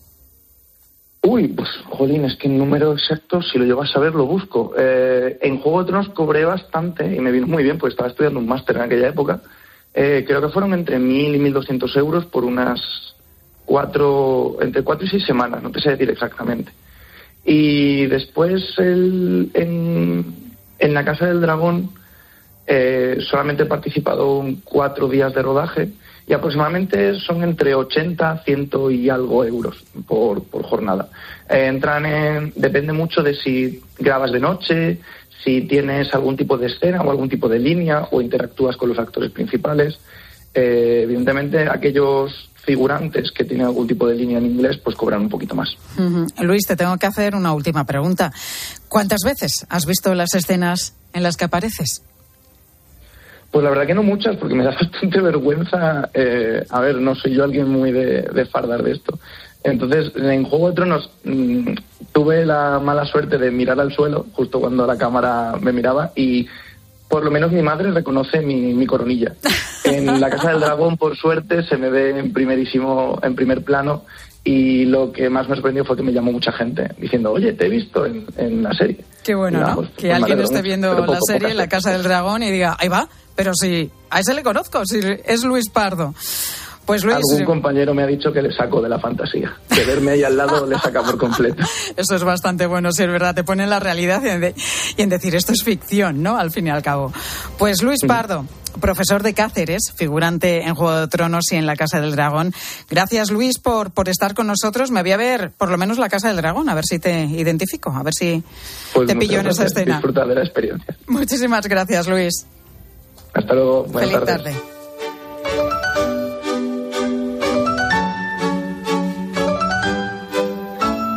Uy, 1.23 1.49
pues, 1.49 1.69
jolín, 1.89 2.25
es 2.27 2.37
que 2.37 2.49
el 2.49 2.59
número 2.59 2.93
exacto, 2.93 3.41
si 3.41 3.59
lo 3.59 3.65
llego 3.65 3.83
a 3.83 3.87
saber, 3.87 4.15
lo 4.15 4.27
busco. 4.27 4.75
Eh, 4.77 5.39
en 5.41 5.59
Juego 5.59 5.81
de 5.81 5.87
Tronos 5.87 6.09
cobré 6.11 6.45
bastante 6.45 7.15
y 7.15 7.19
me 7.19 7.33
vino 7.33 7.47
muy 7.47 7.63
bien, 7.63 7.79
pues 7.79 7.93
estaba 7.93 8.11
estudiando 8.11 8.41
un 8.41 8.47
máster 8.47 8.77
en 8.77 8.83
aquella 8.83 9.09
época. 9.09 9.41
Eh, 9.95 10.25
creo 10.27 10.43
que 10.43 10.51
fueron 10.51 10.75
entre 10.75 10.99
1.000 10.99 11.35
y 11.35 11.53
1.200 11.53 11.97
euros 11.97 12.27
por 12.27 12.45
unas 12.45 12.81
cuatro, 13.65 14.59
entre 14.61 14.83
cuatro 14.83 15.07
y 15.07 15.09
seis 15.09 15.25
semanas, 15.25 15.63
no 15.63 15.71
te 15.71 15.81
sé 15.81 15.91
decir 15.91 16.11
exactamente. 16.11 16.73
Y 17.45 18.07
después 18.07 18.63
el, 18.79 19.51
en, 19.55 20.35
en 20.79 20.95
la 20.95 21.05
Casa 21.05 21.27
del 21.27 21.41
Dragón 21.41 21.91
eh, 22.67 23.19
solamente 23.29 23.65
he 23.65 23.67
participado 23.67 24.43
en 24.43 24.57
cuatro 24.65 25.09
días 25.09 25.35
de 25.35 25.43
rodaje 25.43 25.91
y 26.27 26.33
aproximadamente 26.33 27.21
son 27.21 27.43
entre 27.43 27.75
80, 27.75 28.43
100 28.45 28.71
y 28.91 29.11
algo 29.11 29.45
euros 29.45 29.85
por, 30.07 30.43
jornada. 30.63 31.09
Eh, 31.49 31.67
entran 31.67 32.07
en, 32.07 32.53
depende 32.57 32.93
mucho 32.93 33.23
de 33.23 33.35
si 33.35 33.83
grabas 33.99 34.33
de 34.33 34.41
noche, 34.41 35.01
si 35.45 35.63
tienes 35.63 36.15
algún 36.15 36.37
tipo 36.37 36.57
de 36.57 36.69
escena 36.69 37.03
o 37.03 37.11
algún 37.11 37.29
tipo 37.29 37.49
de 37.49 37.59
línea 37.59 38.09
o 38.11 38.23
interactúas 38.23 38.77
con 38.77 38.89
los 38.89 38.99
actores 38.99 39.31
principales. 39.31 39.99
Eh, 40.55 41.01
evidentemente, 41.05 41.69
aquellos 41.69 42.51
figurantes 42.65 43.31
que 43.31 43.45
tienen 43.45 43.67
algún 43.67 43.87
tipo 43.87 44.07
de 44.07 44.15
línea 44.15 44.39
en 44.39 44.47
inglés, 44.47 44.79
pues 44.83 44.97
cobran 44.97 45.21
un 45.21 45.29
poquito 45.29 45.55
más. 45.55 45.77
Luis, 46.41 46.67
te 46.67 46.77
tengo 46.77 46.97
que 46.97 47.07
hacer 47.07 47.35
una 47.35 47.53
última 47.53 47.85
pregunta. 47.85 48.33
¿Cuántas 48.89 49.21
veces 49.23 49.67
has 49.69 49.85
visto 49.85 50.15
las 50.15 50.33
escenas 50.33 50.95
en 51.13 51.23
las 51.23 51.37
que 51.37 51.45
apareces? 51.45 52.03
Pues 53.55 53.63
la 53.63 53.71
verdad 53.71 53.87
que 53.87 53.95
no 53.95 54.03
muchas, 54.03 54.35
porque 54.35 54.57
me 54.57 54.65
da 54.65 54.71
bastante 54.81 55.21
vergüenza. 55.21 56.11
Eh, 56.13 56.67
a 56.69 56.81
ver, 56.81 56.97
no 56.97 57.15
soy 57.15 57.35
yo 57.35 57.45
alguien 57.45 57.69
muy 57.69 57.93
de, 57.93 58.23
de 58.23 58.47
fardar 58.47 58.83
de 58.83 58.91
esto. 58.91 59.17
Entonces, 59.63 60.11
en 60.17 60.43
Juego 60.43 60.71
de 60.71 60.75
Tronos 60.75 61.09
mm, 61.23 61.75
tuve 62.11 62.45
la 62.45 62.81
mala 62.81 63.05
suerte 63.05 63.39
de 63.39 63.53
mirar 63.53 63.79
al 63.79 63.93
suelo 63.93 64.27
justo 64.33 64.59
cuando 64.59 64.85
la 64.89 64.99
cámara 64.99 65.55
me 65.61 65.73
miraba 65.73 66.11
y 66.17 66.49
por 67.09 67.23
lo 67.25 67.31
menos 67.31 67.53
mi 67.53 67.63
madre 67.63 67.93
reconoce 67.93 68.41
mi, 68.41 68.75
mi 68.75 68.87
coronilla. 68.87 69.35
En 69.85 70.19
la 70.19 70.31
Casa 70.31 70.49
del 70.51 70.61
Dragón, 70.61 70.97
por 70.97 71.15
suerte, 71.15 71.63
se 71.63 71.77
me 71.77 71.91
ve 71.91 72.19
en 72.19 72.33
primerísimo, 72.33 73.21
en 73.23 73.37
primer 73.37 73.63
plano 73.63 74.05
y 74.45 74.85
lo 74.85 75.11
que 75.11 75.31
más 75.31 75.49
me 75.49 75.55
sorprendió 75.55 75.85
fue 75.87 75.97
que 75.97 76.03
me 76.03 76.13
llamó 76.13 76.31
mucha 76.31 76.53
gente 76.53 76.89
diciendo, 76.99 77.33
oye, 77.33 77.55
te 77.55 77.65
he 77.65 77.69
visto 77.71 78.05
en, 78.05 78.27
en 78.37 78.63
la 78.63 78.75
serie. 78.75 79.03
Qué 79.23 79.35
bueno, 79.35 79.61
¿no? 79.61 79.77
Pues, 79.77 79.89
que 79.97 80.09
pues 80.09 80.15
alguien 80.15 80.41
esté 80.41 80.61
viendo 80.61 81.07
la 81.07 81.19
serie, 81.27 81.55
La 81.55 81.67
Casa 81.67 81.91
del 81.91 82.03
Dragón, 82.03 82.43
y 82.43 82.51
diga, 82.51 82.77
ahí 82.79 82.89
va, 82.89 83.09
pero 83.35 83.53
si 83.55 83.91
a 84.11 84.21
ese 84.21 84.35
le 84.35 84.43
conozco, 84.43 84.85
si 84.85 85.01
es 85.25 85.45
Luis 85.45 85.71
Pardo. 85.71 86.15
Pues 86.87 87.03
Luis, 87.03 87.17
Algún 87.17 87.45
compañero 87.45 87.95
me 87.95 88.03
ha 88.03 88.07
dicho 88.07 88.31
que 88.31 88.43
le 88.43 88.53
saco 88.53 88.83
de 88.83 88.89
la 88.89 88.99
fantasía. 88.99 89.57
Que 89.69 89.85
verme 89.85 90.13
ahí 90.13 90.23
al 90.23 90.37
lado 90.37 90.67
le 90.67 90.79
saca 90.79 91.03
por 91.03 91.17
completo. 91.17 91.65
Eso 91.97 92.15
es 92.15 92.25
bastante 92.25 92.67
bueno, 92.67 92.93
si 92.93 93.03
es 93.03 93.09
verdad. 93.09 93.35
Te 93.35 93.43
pone 93.43 93.65
en 93.65 93.71
la 93.71 93.81
realidad 93.81 94.23
y 94.97 95.03
en, 95.03 95.09
decir 95.09 95.35
esto 95.35 95.53
es 95.53 95.63
ficción, 95.63 96.23
¿no? 96.23 96.37
Al 96.37 96.51
fin 96.51 96.67
y 96.67 96.71
al 96.71 96.83
cabo. 96.83 97.13
Pues 97.59 97.83
Luis 97.83 98.01
Pardo, 98.07 98.45
profesor 98.81 99.23
de 99.23 99.33
Cáceres, 99.33 99.93
figurante 99.97 100.63
en 100.63 100.75
Juego 100.75 101.01
de 101.01 101.09
Tronos 101.09 101.45
y 101.53 101.57
en 101.57 101.67
La 101.67 101.77
Casa 101.77 102.01
del 102.01 102.13
Dragón. 102.13 102.53
Gracias, 102.91 103.31
Luis, 103.31 103.59
por, 103.59 103.91
por 103.91 104.09
estar 104.09 104.35
con 104.35 104.47
nosotros. 104.47 104.91
Me 104.91 105.03
voy 105.03 105.13
a 105.13 105.17
ver 105.17 105.53
por 105.57 105.71
lo 105.71 105.79
menos 105.79 105.99
La 105.99 106.09
Casa 106.09 106.29
del 106.29 106.37
Dragón, 106.37 106.69
a 106.69 106.75
ver 106.75 106.85
si 106.85 106.99
te 106.99 107.25
identifico, 107.25 107.91
a 107.91 108.03
ver 108.03 108.15
si 108.15 108.43
pues 108.93 109.07
te 109.07 109.17
pillo 109.17 109.41
en 109.41 109.47
esa 109.47 109.65
escena. 109.65 109.95
Disfruta 109.95 110.27
de 110.27 110.35
la 110.35 110.43
experiencia. 110.43 110.97
Muchísimas 111.07 111.67
gracias, 111.67 112.09
Luis. 112.09 112.47
Hasta 113.33 113.55
luego. 113.55 113.85
Buenas 113.85 114.11
Feliz 114.11 114.27
tarde. 114.27 114.74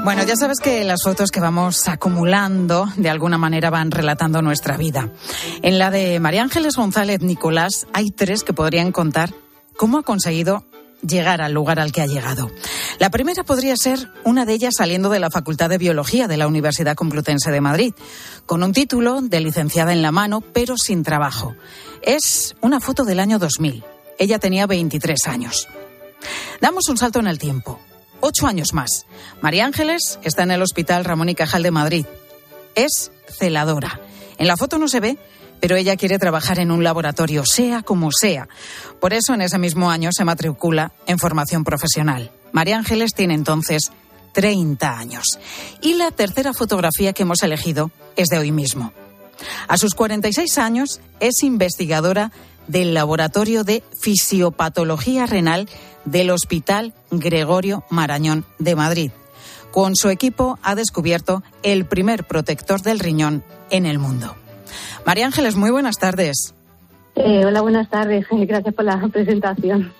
Bueno, 0.07 0.23
ya 0.23 0.37
sabes 0.37 0.61
que 0.61 0.85
las 0.85 1.03
fotos 1.03 1.31
que 1.31 1.41
vamos 1.41 1.85
acumulando 1.89 2.87
de 2.95 3.09
alguna 3.09 3.37
manera 3.37 3.69
van 3.69 3.91
relatando 3.91 4.41
nuestra 4.41 4.77
vida. 4.77 5.11
En 5.61 5.77
la 5.79 5.91
de 5.91 6.21
María 6.21 6.43
Ángeles 6.43 6.77
González 6.77 7.19
Nicolás 7.19 7.87
hay 7.91 8.11
tres 8.11 8.45
que 8.45 8.53
podrían 8.53 8.93
contar 8.93 9.33
cómo 9.75 9.97
ha 9.97 10.03
conseguido 10.03 10.63
llegar 11.05 11.41
al 11.41 11.51
lugar 11.51 11.81
al 11.81 11.91
que 11.91 12.01
ha 12.01 12.05
llegado. 12.05 12.49
La 12.99 13.09
primera 13.09 13.43
podría 13.43 13.75
ser 13.75 14.09
una 14.23 14.45
de 14.45 14.53
ellas 14.53 14.75
saliendo 14.77 15.09
de 15.09 15.19
la 15.19 15.29
Facultad 15.29 15.67
de 15.67 15.77
Biología 15.77 16.29
de 16.29 16.37
la 16.37 16.47
Universidad 16.47 16.95
Complutense 16.95 17.51
de 17.51 17.59
Madrid, 17.59 17.93
con 18.45 18.63
un 18.63 18.71
título 18.71 19.19
de 19.21 19.41
licenciada 19.41 19.91
en 19.91 20.01
la 20.01 20.13
mano, 20.13 20.39
pero 20.39 20.77
sin 20.77 21.03
trabajo. 21.03 21.53
Es 22.01 22.55
una 22.61 22.79
foto 22.79 23.03
del 23.03 23.19
año 23.19 23.39
2000. 23.39 23.83
Ella 24.19 24.39
tenía 24.39 24.67
23 24.67 25.19
años. 25.27 25.67
Damos 26.61 26.87
un 26.87 26.95
salto 26.95 27.19
en 27.19 27.27
el 27.27 27.39
tiempo. 27.39 27.81
Ocho 28.19 28.47
años 28.47 28.73
más. 28.73 29.06
María 29.41 29.65
Ángeles 29.65 30.19
está 30.23 30.43
en 30.43 30.51
el 30.51 30.62
Hospital 30.62 31.06
Ramón 31.06 31.30
y 31.30 31.36
Cajal 31.36 31.63
de 31.63 31.71
Madrid. 31.71 32.06
es 32.75 33.12
celadora. 33.27 33.99
En 34.38 34.47
la 34.47 34.56
foto 34.56 34.77
no 34.77 34.88
se 34.88 34.99
ve, 34.99 35.17
pero 35.60 35.75
ella 35.75 35.95
quiere 35.97 36.19
trabajar 36.19 36.60
en 36.60 36.71
un 36.71 36.84
laboratorio, 36.84 37.45
sea 37.45 37.82
como 37.82 38.12
sea. 38.12 38.47
Por 38.99 39.13
eso 39.13 39.34
en 39.34 39.41
ese 39.41 39.58
mismo 39.58 39.89
año 39.89 40.12
se 40.12 40.23
matricula 40.23 40.91
en 41.08 41.17
formación 41.17 41.63
profesional. 41.63 42.32
María 42.51 42.77
Ángeles 42.77 43.13
tiene 43.13 43.34
entonces 43.34 43.91
30 44.34 44.99
años. 44.99 45.25
Y 45.82 45.95
la 45.95 46.12
tercera 46.12 46.53
fotografía 46.53 47.13
que 47.13 47.23
hemos 47.23 47.41
elegido 47.41 47.91
es 48.15 48.27
de 48.27 48.38
hoy 48.38 48.51
mismo. 48.51 48.93
A 49.67 49.77
sus 49.77 49.93
46 49.93 50.58
años 50.58 51.01
es 51.19 51.43
investigadora 51.43 52.32
del 52.67 52.93
Laboratorio 52.93 53.63
de 53.63 53.84
Fisiopatología 53.99 55.25
Renal 55.25 55.67
del 56.06 56.30
Hospital 56.30 56.93
Gregorio 57.12 57.84
Marañón 57.89 58.45
de 58.60 58.75
Madrid. 58.75 59.12
Con 59.71 59.95
su 59.95 60.10
equipo 60.10 60.58
ha 60.63 60.75
descubierto 60.75 61.43
el 61.63 61.86
primer 61.86 62.23
protector 62.25 62.82
del 62.82 62.99
riñón 62.99 63.43
en 63.69 63.86
el 63.86 63.99
mundo. 63.99 64.36
María 65.06 65.25
Ángeles, 65.25 65.56
muy 65.56 65.71
buenas 65.71 65.97
tardes. 65.97 66.53
Eh, 67.15 67.45
hola, 67.45 67.62
buenas 67.62 67.89
tardes. 67.89 68.25
Gracias 68.32 68.73
por 68.73 68.86
la 68.86 69.08
presentación. 69.08 69.93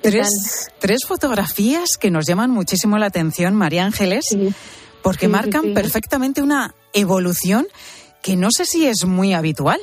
Tres, 0.00 0.70
tres, 0.78 1.00
fotografías 1.06 1.96
que 1.98 2.10
nos 2.10 2.26
llaman 2.26 2.50
muchísimo 2.50 2.98
la 2.98 3.06
atención, 3.06 3.54
María 3.54 3.84
Ángeles, 3.84 4.36
porque 5.02 5.28
marcan 5.28 5.72
perfectamente 5.72 6.42
una 6.42 6.74
evolución 6.92 7.66
que 8.22 8.36
no 8.36 8.48
sé 8.50 8.66
si 8.66 8.86
es 8.86 9.04
muy 9.06 9.32
habitual. 9.32 9.80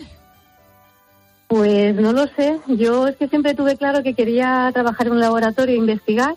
Pues 1.51 1.93
no 1.95 2.13
lo 2.13 2.27
sé. 2.27 2.61
Yo 2.65 3.07
es 3.07 3.17
que 3.17 3.27
siempre 3.27 3.53
tuve 3.53 3.75
claro 3.75 4.03
que 4.03 4.13
quería 4.13 4.71
trabajar 4.73 5.07
en 5.07 5.13
un 5.13 5.19
laboratorio 5.19 5.75
e 5.75 5.79
investigar. 5.79 6.35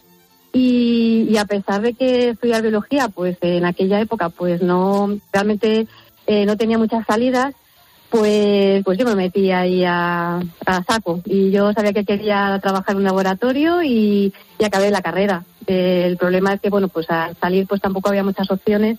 Y, 0.52 1.36
a 1.36 1.44
pesar 1.44 1.82
de 1.82 1.94
que 1.94 2.30
estudiar 2.30 2.62
biología, 2.62 3.06
pues 3.06 3.38
en 3.40 3.64
aquella 3.64 4.00
época, 4.00 4.30
pues 4.30 4.60
no, 4.60 5.16
realmente 5.32 5.86
eh, 6.26 6.46
no 6.46 6.56
tenía 6.56 6.78
muchas 6.78 7.06
salidas, 7.06 7.54
pues, 8.10 8.82
pues 8.84 8.98
yo 8.98 9.04
me 9.04 9.14
metí 9.14 9.52
ahí 9.52 9.84
a, 9.84 10.40
saco. 10.84 11.20
Y 11.24 11.52
yo 11.52 11.72
sabía 11.72 11.92
que 11.92 12.04
quería 12.04 12.58
trabajar 12.60 12.90
en 12.90 12.96
un 12.96 13.04
laboratorio 13.04 13.84
y, 13.84 14.34
acabé 14.64 14.90
la 14.90 15.00
carrera. 15.02 15.44
El 15.68 16.16
problema 16.16 16.54
es 16.54 16.60
que, 16.60 16.70
bueno, 16.70 16.88
pues 16.88 17.08
al 17.08 17.36
salir 17.36 17.68
pues 17.68 17.80
tampoco 17.80 18.08
había 18.08 18.24
muchas 18.24 18.50
opciones 18.50 18.98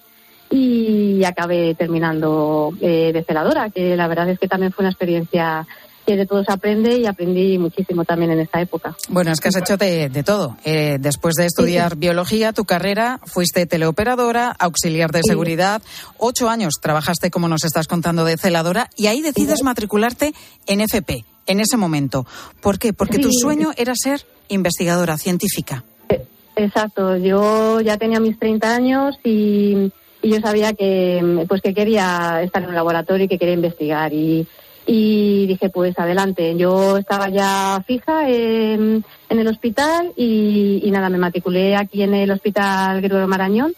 y 0.49 1.25
acabé 1.25 1.75
terminando 1.75 2.71
eh, 2.80 3.12
de 3.12 3.23
celadora, 3.25 3.69
que 3.69 3.97
la 3.97 4.08
verdad 4.08 4.30
es 4.30 4.39
que 4.39 4.47
también 4.47 4.71
fue 4.71 4.84
una 4.84 4.91
experiencia 4.91 5.67
que 6.05 6.15
de 6.15 6.25
todo 6.25 6.43
se 6.43 6.51
aprende 6.51 6.97
y 6.97 7.05
aprendí 7.05 7.57
muchísimo 7.57 8.05
también 8.05 8.31
en 8.31 8.39
esta 8.41 8.61
época. 8.61 8.95
Bueno, 9.09 9.31
es 9.31 9.39
que 9.39 9.49
has 9.49 9.57
hecho 9.57 9.77
de, 9.77 10.09
todo. 10.23 10.57
Eh, 10.63 10.97
después 10.99 11.35
de 11.35 11.45
estudiar 11.45 11.95
biología, 11.97 12.53
tu 12.53 12.65
carrera, 12.65 13.19
fuiste 13.25 13.65
teleoperadora, 13.65 14.55
auxiliar 14.57 15.11
de 15.11 15.21
seguridad, 15.23 15.81
ocho 16.17 16.49
años 16.49 16.75
trabajaste, 16.81 17.31
como 17.31 17.47
nos 17.47 17.63
estás 17.63 17.87
contando, 17.87 18.23
de 18.25 18.37
celadora 18.37 18.89
y 18.95 19.07
ahí 19.07 19.21
decides 19.21 19.63
matricularte 19.63 20.33
en 20.67 20.81
FP, 20.81 21.25
en 21.47 21.59
ese 21.59 21.77
momento. 21.77 22.25
¿Por 22.61 22.79
qué? 22.79 22.93
Porque 22.93 23.19
tu 23.19 23.31
sueño 23.31 23.71
era 23.77 23.93
ser 23.95 24.25
investigadora 24.47 25.17
científica. 25.17 25.83
Eh, 26.09 26.25
exacto, 26.55 27.17
yo 27.17 27.81
ya 27.81 27.97
tenía 27.97 28.19
mis 28.19 28.37
30 28.37 28.75
años 28.75 29.15
y, 29.23 29.91
y 30.21 30.29
yo 30.29 30.39
sabía 30.39 30.73
que, 30.73 31.45
pues, 31.47 31.61
que 31.61 31.73
quería 31.73 32.41
estar 32.43 32.61
en 32.63 32.69
un 32.69 32.75
laboratorio 32.75 33.25
y 33.25 33.27
que 33.27 33.39
quería 33.39 33.55
investigar. 33.55 34.13
Y, 34.13 34.47
y 34.85 35.47
dije, 35.47 35.69
pues 35.69 35.97
adelante. 35.97 36.55
Yo 36.57 36.97
estaba 36.97 37.29
ya 37.29 37.83
fija 37.85 38.29
en, 38.29 39.03
el 39.29 39.47
hospital 39.47 40.13
y, 40.15 40.87
nada, 40.91 41.09
me 41.09 41.17
matriculé 41.17 41.75
aquí 41.75 42.03
en 42.03 42.13
el 42.13 42.31
Hospital 42.31 43.01
Gregorio 43.01 43.27
Marañón 43.27 43.73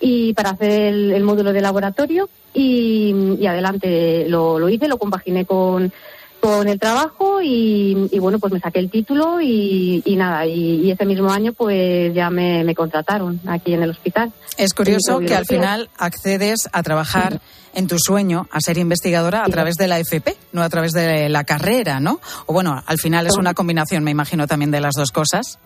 y 0.00 0.34
para 0.34 0.50
hacer 0.50 0.72
el, 0.72 1.24
módulo 1.24 1.52
de 1.52 1.60
laboratorio 1.60 2.28
y, 2.54 3.46
adelante 3.46 4.26
lo, 4.28 4.58
lo 4.58 4.68
hice, 4.68 4.88
lo 4.88 4.98
compaginé 4.98 5.44
con, 5.44 5.92
con 6.46 6.68
el 6.68 6.78
trabajo 6.78 7.40
y, 7.42 8.08
bueno, 8.20 8.38
pues 8.38 8.52
me 8.52 8.60
saqué 8.60 8.78
el 8.78 8.88
título 8.88 9.40
y, 9.40 10.00
nada, 10.16 10.46
y, 10.46 10.88
ese 10.92 11.04
mismo 11.04 11.28
año 11.28 11.52
pues 11.52 12.14
ya 12.14 12.30
me, 12.30 12.72
contrataron 12.76 13.40
aquí 13.48 13.74
en 13.74 13.82
el 13.82 13.90
hospital. 13.90 14.32
Es 14.56 14.72
curioso 14.72 15.18
que 15.18 15.34
al 15.34 15.44
final 15.44 15.90
accedes 15.98 16.68
a 16.72 16.84
trabajar 16.84 17.40
en 17.74 17.88
tu 17.88 17.96
sueño, 17.98 18.46
a 18.52 18.60
ser 18.60 18.78
investigadora 18.78 19.44
a 19.44 19.48
través 19.48 19.74
de 19.74 19.88
la 19.88 19.98
FP, 19.98 20.36
no 20.52 20.62
a 20.62 20.68
través 20.68 20.92
de 20.92 21.28
la 21.28 21.42
carrera, 21.42 21.98
¿no? 21.98 22.20
O 22.46 22.52
bueno, 22.52 22.80
al 22.86 22.98
final 22.98 23.26
es 23.26 23.36
una 23.36 23.52
combinación, 23.52 24.04
me 24.04 24.12
imagino, 24.12 24.46
también 24.46 24.70
de 24.70 24.80
las 24.80 24.94
dos 24.94 25.10
cosas. 25.10 25.58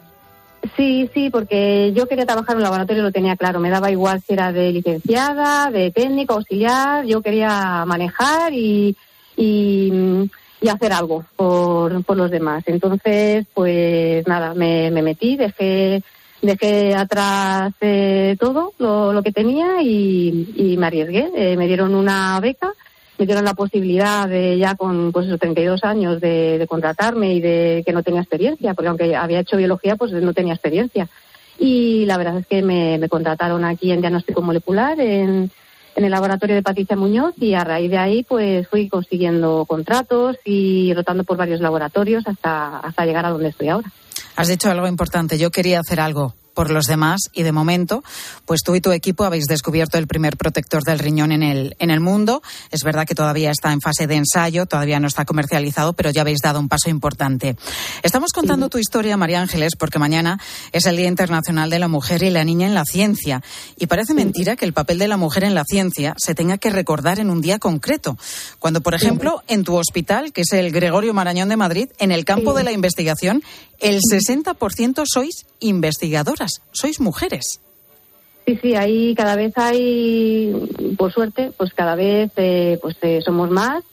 Sí, 0.78 1.10
sí, 1.12 1.28
porque 1.28 1.92
yo 1.94 2.06
quería 2.06 2.24
trabajar 2.24 2.52
en 2.52 2.58
un 2.58 2.62
laboratorio, 2.64 3.02
lo 3.02 3.12
tenía 3.12 3.36
claro. 3.36 3.60
Me 3.60 3.68
daba 3.68 3.90
igual 3.90 4.22
si 4.26 4.32
era 4.32 4.50
de 4.50 4.72
licenciada, 4.72 5.70
de 5.70 5.90
técnico, 5.90 6.34
auxiliar. 6.34 7.04
Yo 7.04 7.20
quería 7.20 7.84
manejar 7.86 8.54
y, 8.54 8.96
y 9.36 10.28
y 10.60 10.68
hacer 10.68 10.92
algo 10.92 11.24
por, 11.36 12.04
por 12.04 12.16
los 12.16 12.30
demás. 12.30 12.64
Entonces, 12.66 13.46
pues 13.54 14.26
nada, 14.26 14.54
me, 14.54 14.90
me 14.90 15.02
metí, 15.02 15.36
dejé, 15.36 16.02
dejé 16.42 16.94
atrás 16.94 17.72
eh, 17.80 18.36
todo 18.38 18.72
lo, 18.78 19.12
lo, 19.12 19.22
que 19.22 19.32
tenía 19.32 19.82
y, 19.82 20.52
y 20.56 20.76
me 20.76 20.86
arriesgué. 20.86 21.30
Eh, 21.34 21.56
me 21.56 21.66
dieron 21.66 21.94
una 21.94 22.38
beca, 22.40 22.72
me 23.18 23.26
dieron 23.26 23.44
la 23.44 23.54
posibilidad 23.54 24.28
de 24.28 24.58
ya 24.58 24.74
con 24.74 25.12
pues 25.12 25.26
esos 25.26 25.40
32 25.40 25.82
años 25.84 26.20
de, 26.20 26.58
de 26.58 26.66
contratarme 26.66 27.34
y 27.34 27.40
de 27.40 27.82
que 27.84 27.92
no 27.92 28.02
tenía 28.02 28.20
experiencia, 28.20 28.74
porque 28.74 28.88
aunque 28.88 29.16
había 29.16 29.40
hecho 29.40 29.56
biología, 29.56 29.96
pues 29.96 30.12
no 30.12 30.34
tenía 30.34 30.54
experiencia. 30.54 31.08
Y 31.58 32.06
la 32.06 32.16
verdad 32.16 32.38
es 32.38 32.46
que 32.46 32.62
me, 32.62 32.98
me 32.98 33.08
contrataron 33.08 33.64
aquí 33.64 33.92
en 33.92 34.00
diagnóstico 34.00 34.40
molecular 34.40 34.98
en 35.00 35.50
en 35.96 36.04
el 36.04 36.10
laboratorio 36.10 36.56
de 36.56 36.62
Patricia 36.62 36.96
Muñoz 36.96 37.34
y 37.38 37.54
a 37.54 37.64
raíz 37.64 37.90
de 37.90 37.98
ahí 37.98 38.22
pues 38.22 38.68
fui 38.68 38.88
consiguiendo 38.88 39.64
contratos 39.66 40.36
y 40.44 40.92
rotando 40.94 41.24
por 41.24 41.36
varios 41.36 41.60
laboratorios 41.60 42.26
hasta, 42.26 42.78
hasta 42.78 43.04
llegar 43.04 43.26
a 43.26 43.30
donde 43.30 43.48
estoy 43.48 43.68
ahora. 43.68 43.90
Has 44.36 44.48
dicho 44.48 44.70
algo 44.70 44.86
importante. 44.86 45.38
Yo 45.38 45.50
quería 45.50 45.80
hacer 45.80 46.00
algo 46.00 46.34
por 46.60 46.70
los 46.70 46.84
demás 46.84 47.22
y 47.32 47.42
de 47.42 47.52
momento, 47.52 48.04
pues 48.44 48.60
tú 48.62 48.74
y 48.74 48.82
tu 48.82 48.92
equipo 48.92 49.24
habéis 49.24 49.46
descubierto 49.46 49.96
el 49.96 50.06
primer 50.06 50.36
protector 50.36 50.84
del 50.84 50.98
riñón 50.98 51.32
en 51.32 51.42
el, 51.42 51.74
en 51.78 51.88
el 51.88 52.00
mundo. 52.00 52.42
Es 52.70 52.84
verdad 52.84 53.06
que 53.06 53.14
todavía 53.14 53.50
está 53.50 53.72
en 53.72 53.80
fase 53.80 54.06
de 54.06 54.16
ensayo, 54.16 54.66
todavía 54.66 55.00
no 55.00 55.06
está 55.06 55.24
comercializado, 55.24 55.94
pero 55.94 56.10
ya 56.10 56.20
habéis 56.20 56.40
dado 56.42 56.60
un 56.60 56.68
paso 56.68 56.90
importante. 56.90 57.56
Estamos 58.02 58.32
contando 58.34 58.68
tu 58.68 58.76
historia, 58.76 59.16
María 59.16 59.40
Ángeles, 59.40 59.72
porque 59.78 59.98
mañana 59.98 60.38
es 60.72 60.84
el 60.84 60.98
Día 60.98 61.08
Internacional 61.08 61.70
de 61.70 61.78
la 61.78 61.88
Mujer 61.88 62.22
y 62.22 62.28
la 62.28 62.44
Niña 62.44 62.66
en 62.66 62.74
la 62.74 62.84
Ciencia. 62.84 63.42
Y 63.78 63.86
parece 63.86 64.12
mentira 64.12 64.54
que 64.54 64.66
el 64.66 64.74
papel 64.74 64.98
de 64.98 65.08
la 65.08 65.16
mujer 65.16 65.44
en 65.44 65.54
la 65.54 65.64
ciencia 65.64 66.14
se 66.18 66.34
tenga 66.34 66.58
que 66.58 66.68
recordar 66.68 67.20
en 67.20 67.30
un 67.30 67.40
día 67.40 67.58
concreto. 67.58 68.18
Cuando, 68.58 68.82
por 68.82 68.92
ejemplo, 68.92 69.42
en 69.48 69.64
tu 69.64 69.76
hospital, 69.76 70.34
que 70.34 70.42
es 70.42 70.52
el 70.52 70.72
Gregorio 70.72 71.14
Marañón 71.14 71.48
de 71.48 71.56
Madrid, 71.56 71.88
en 71.98 72.12
el 72.12 72.26
campo 72.26 72.52
de 72.52 72.64
la 72.64 72.72
investigación, 72.72 73.42
el 73.78 74.00
60% 74.00 75.04
sois 75.06 75.46
investigadoras, 75.60 76.49
sois 76.72 77.00
mujeres. 77.00 77.60
Sí, 78.46 78.58
sí, 78.60 78.74
ahí 78.74 79.14
cada 79.14 79.36
vez 79.36 79.52
hay, 79.56 80.52
por 80.96 81.12
suerte, 81.12 81.52
pues 81.56 81.72
cada 81.74 81.94
vez 81.94 82.32
eh, 82.36 82.78
pues 82.82 82.96
eh, 83.02 83.20
somos 83.24 83.50
más. 83.50 83.84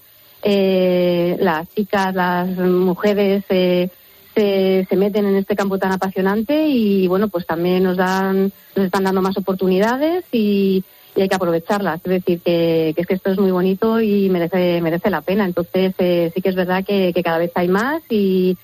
Eh, 0.42 1.38
las 1.40 1.68
chicas, 1.76 2.16
las 2.16 2.48
mujeres 2.58 3.44
se, 3.48 3.92
se, 4.36 4.96
meten 4.96 5.26
en 5.26 5.36
este 5.36 5.56
campo 5.56 5.78
tan 5.78 5.92
apasionante 5.92 6.68
y 6.68 7.08
bueno, 7.08 7.28
pues 7.28 7.46
también 7.46 7.84
nos 7.84 7.98
dan, 7.98 8.52
nos 8.76 8.86
están 8.86 9.04
dando 9.04 9.22
más 9.22 9.38
oportunidades 9.38 10.26
y, 10.32 10.84
hay 11.16 11.28
que 11.28 11.36
aprovecharlas. 11.36 12.00
Es 12.04 12.12
decir, 12.12 12.42
que, 12.42 12.94
es 12.96 13.08
que 13.08 13.14
esto 13.16 13.32
es 13.32 13.40
muy 13.40 13.50
bonito 13.50 14.00
y 14.00 14.30
merece, 14.30 14.82
merece 14.82 15.10
la 15.10 15.22
pena. 15.22 15.46
Entonces 15.46 15.94
sí 15.98 16.42
que 16.42 16.50
es 16.50 16.56
verdad 16.56 16.86
que, 16.86 17.12
que 17.12 17.24
cada 17.24 17.40
vez 17.40 17.52
hay 17.56 17.68
más 17.68 18.04
y, 18.08 18.56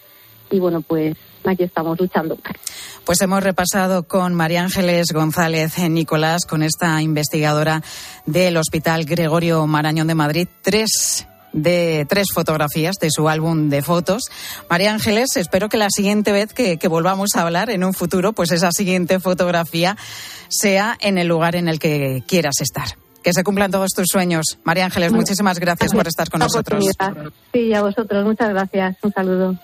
y 0.51 0.59
bueno, 0.59 0.81
pues 0.81 1.15
aquí 1.45 1.63
estamos 1.63 1.99
luchando. 1.99 2.37
Pues 3.05 3.21
hemos 3.21 3.43
repasado 3.43 4.03
con 4.03 4.33
María 4.33 4.63
Ángeles 4.63 5.07
González 5.11 5.77
Nicolás, 5.89 6.45
con 6.45 6.63
esta 6.63 7.01
investigadora 7.01 7.81
del 8.25 8.55
Hospital 8.55 9.03
Gregorio 9.03 9.67
Marañón 9.67 10.07
de 10.07 10.15
Madrid, 10.15 10.47
tres 10.61 11.27
de 11.51 12.05
tres 12.09 12.27
fotografías 12.33 12.95
de 12.99 13.09
su 13.11 13.27
álbum 13.27 13.69
de 13.69 13.81
fotos. 13.81 14.23
María 14.69 14.93
Ángeles, 14.93 15.35
espero 15.35 15.69
que 15.69 15.77
la 15.77 15.89
siguiente 15.89 16.31
vez 16.31 16.53
que, 16.53 16.77
que, 16.77 16.87
volvamos 16.87 17.31
a 17.35 17.41
hablar 17.41 17.69
en 17.69 17.83
un 17.83 17.93
futuro, 17.93 18.33
pues 18.33 18.51
esa 18.51 18.71
siguiente 18.71 19.19
fotografía 19.19 19.97
sea 20.47 20.97
en 20.99 21.17
el 21.17 21.27
lugar 21.27 21.55
en 21.55 21.67
el 21.67 21.79
que 21.79 22.23
quieras 22.25 22.55
estar. 22.61 22.97
Que 23.21 23.33
se 23.33 23.43
cumplan 23.43 23.69
todos 23.69 23.91
tus 23.91 24.07
sueños. 24.07 24.59
María 24.63 24.85
Ángeles, 24.85 25.11
muchísimas 25.11 25.59
gracias 25.59 25.93
por 25.93 26.07
estar 26.07 26.29
con 26.29 26.39
nosotros. 26.39 26.85
Sí, 27.53 27.73
a 27.73 27.81
vosotros. 27.81 28.25
Muchas 28.25 28.49
gracias. 28.49 28.97
Un 29.01 29.11
saludo. 29.13 29.59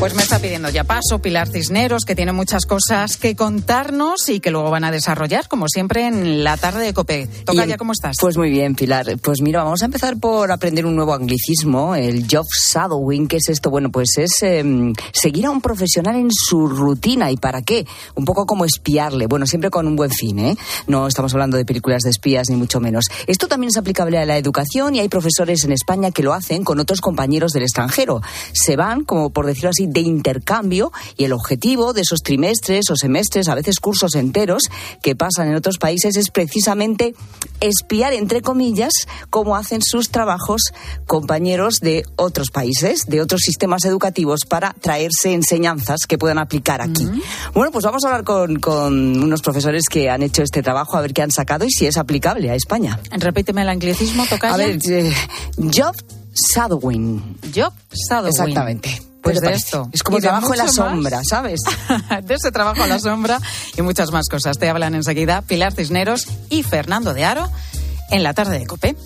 Pues 0.00 0.14
me 0.14 0.22
está 0.22 0.38
pidiendo 0.38 0.70
ya 0.70 0.82
paso 0.82 1.18
Pilar 1.18 1.48
Cisneros, 1.48 2.06
que 2.06 2.14
tiene 2.14 2.32
muchas 2.32 2.64
cosas 2.64 3.18
que 3.18 3.36
contarnos 3.36 4.30
y 4.30 4.40
que 4.40 4.50
luego 4.50 4.70
van 4.70 4.84
a 4.84 4.90
desarrollar, 4.90 5.46
como 5.46 5.66
siempre, 5.68 6.06
en 6.06 6.42
la 6.42 6.56
tarde 6.56 6.82
de 6.86 6.94
COPE. 6.94 7.28
Toca 7.44 7.66
ya, 7.66 7.76
¿cómo 7.76 7.92
estás? 7.92 8.16
Pues 8.18 8.38
muy 8.38 8.48
bien, 8.48 8.74
Pilar. 8.74 9.18
Pues 9.22 9.42
mira, 9.42 9.62
vamos 9.62 9.82
a 9.82 9.84
empezar 9.84 10.16
por 10.16 10.52
aprender 10.52 10.86
un 10.86 10.96
nuevo 10.96 11.12
anglicismo, 11.12 11.94
el 11.94 12.26
job 12.30 12.46
shadowing. 12.66 13.28
¿Qué 13.28 13.36
es 13.36 13.50
esto? 13.50 13.68
Bueno, 13.68 13.90
pues 13.90 14.16
es 14.16 14.30
em, 14.40 14.94
seguir 15.12 15.44
a 15.44 15.50
un 15.50 15.60
profesional 15.60 16.16
en 16.16 16.30
su 16.32 16.66
rutina. 16.66 17.30
¿Y 17.30 17.36
para 17.36 17.60
qué? 17.60 17.86
Un 18.14 18.24
poco 18.24 18.46
como 18.46 18.64
espiarle. 18.64 19.26
Bueno, 19.26 19.44
siempre 19.44 19.68
con 19.68 19.86
un 19.86 19.96
buen 19.96 20.10
fin, 20.10 20.38
¿eh? 20.38 20.56
No 20.86 21.08
estamos 21.08 21.34
hablando 21.34 21.58
de 21.58 21.66
películas 21.66 22.00
de 22.04 22.10
espías, 22.10 22.48
ni 22.48 22.56
mucho 22.56 22.80
menos. 22.80 23.04
Esto 23.26 23.48
también 23.48 23.68
es 23.68 23.76
aplicable 23.76 24.16
a 24.16 24.24
la 24.24 24.38
educación 24.38 24.94
y 24.94 25.00
hay 25.00 25.10
profesores 25.10 25.62
en 25.64 25.72
España 25.72 26.10
que 26.10 26.22
lo 26.22 26.32
hacen 26.32 26.64
con 26.64 26.80
otros 26.80 27.02
compañeros 27.02 27.52
del 27.52 27.64
extranjero. 27.64 28.22
Se 28.54 28.76
van, 28.76 29.04
como 29.04 29.28
por 29.28 29.44
decirlo 29.44 29.68
así, 29.68 29.89
de 29.92 30.00
intercambio 30.00 30.92
y 31.16 31.24
el 31.24 31.32
objetivo 31.32 31.92
de 31.92 32.02
esos 32.02 32.22
trimestres 32.22 32.90
o 32.90 32.96
semestres, 32.96 33.48
a 33.48 33.54
veces 33.54 33.80
cursos 33.80 34.14
enteros 34.14 34.64
que 35.02 35.16
pasan 35.16 35.48
en 35.48 35.54
otros 35.54 35.78
países 35.78 36.16
es 36.16 36.30
precisamente 36.30 37.14
espiar, 37.60 38.12
entre 38.12 38.42
comillas, 38.42 38.92
cómo 39.28 39.56
hacen 39.56 39.80
sus 39.82 40.10
trabajos 40.10 40.62
compañeros 41.06 41.74
de 41.80 42.04
otros 42.16 42.50
países, 42.50 43.06
de 43.06 43.20
otros 43.20 43.42
sistemas 43.42 43.84
educativos 43.84 44.40
para 44.48 44.72
traerse 44.80 45.32
enseñanzas 45.32 46.00
que 46.08 46.18
puedan 46.18 46.38
aplicar 46.38 46.80
aquí. 46.80 47.08
Bueno, 47.54 47.70
pues 47.70 47.84
vamos 47.84 48.04
a 48.04 48.08
hablar 48.08 48.24
con, 48.24 48.60
con 48.60 49.22
unos 49.22 49.42
profesores 49.42 49.84
que 49.90 50.08
han 50.10 50.22
hecho 50.22 50.42
este 50.42 50.62
trabajo, 50.62 50.96
a 50.96 51.00
ver 51.00 51.12
qué 51.12 51.22
han 51.22 51.30
sacado 51.30 51.64
y 51.64 51.70
si 51.70 51.86
es 51.86 51.96
aplicable 51.96 52.50
a 52.50 52.54
España. 52.54 52.98
Repíteme 53.10 53.62
el 53.62 53.68
anglicismo, 53.68 54.26
toca. 54.26 54.54
A 54.54 54.56
ver, 54.56 54.78
eh, 54.88 55.12
job 55.56 55.94
shadowing. 56.34 57.38
Job 57.54 57.72
shadowing. 57.92 58.28
Exactamente. 58.28 59.09
Pues 59.22 59.36
¿Qué 59.36 59.40
te 59.40 59.48
de 59.48 59.56
esto. 59.56 59.88
Es 59.92 60.02
como 60.02 60.18
trabajo 60.18 60.52
en 60.52 60.58
la 60.58 60.64
más. 60.64 60.74
sombra, 60.74 61.20
¿sabes? 61.28 61.60
de 62.24 62.34
ese 62.34 62.50
trabajo 62.52 62.82
a 62.82 62.86
la 62.86 62.98
sombra 62.98 63.38
y 63.76 63.82
muchas 63.82 64.10
más 64.10 64.28
cosas. 64.28 64.58
Te 64.58 64.68
hablan 64.68 64.94
enseguida 64.94 65.42
Pilar 65.42 65.72
Cisneros 65.72 66.26
y 66.48 66.62
Fernando 66.62 67.14
de 67.14 67.24
Aro 67.24 67.50
en 68.10 68.22
la 68.22 68.34
tarde 68.34 68.58
de 68.58 68.66
COPE. 68.66 68.96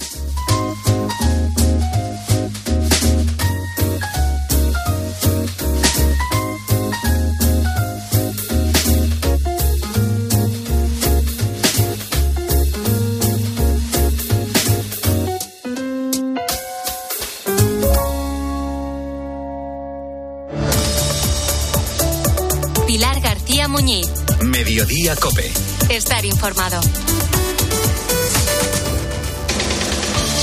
García 23.54 23.68
Muñiz. 23.68 24.08
Mediodía 24.42 25.14
Cope. 25.14 25.52
Estar 25.88 26.24
informado. 26.24 26.80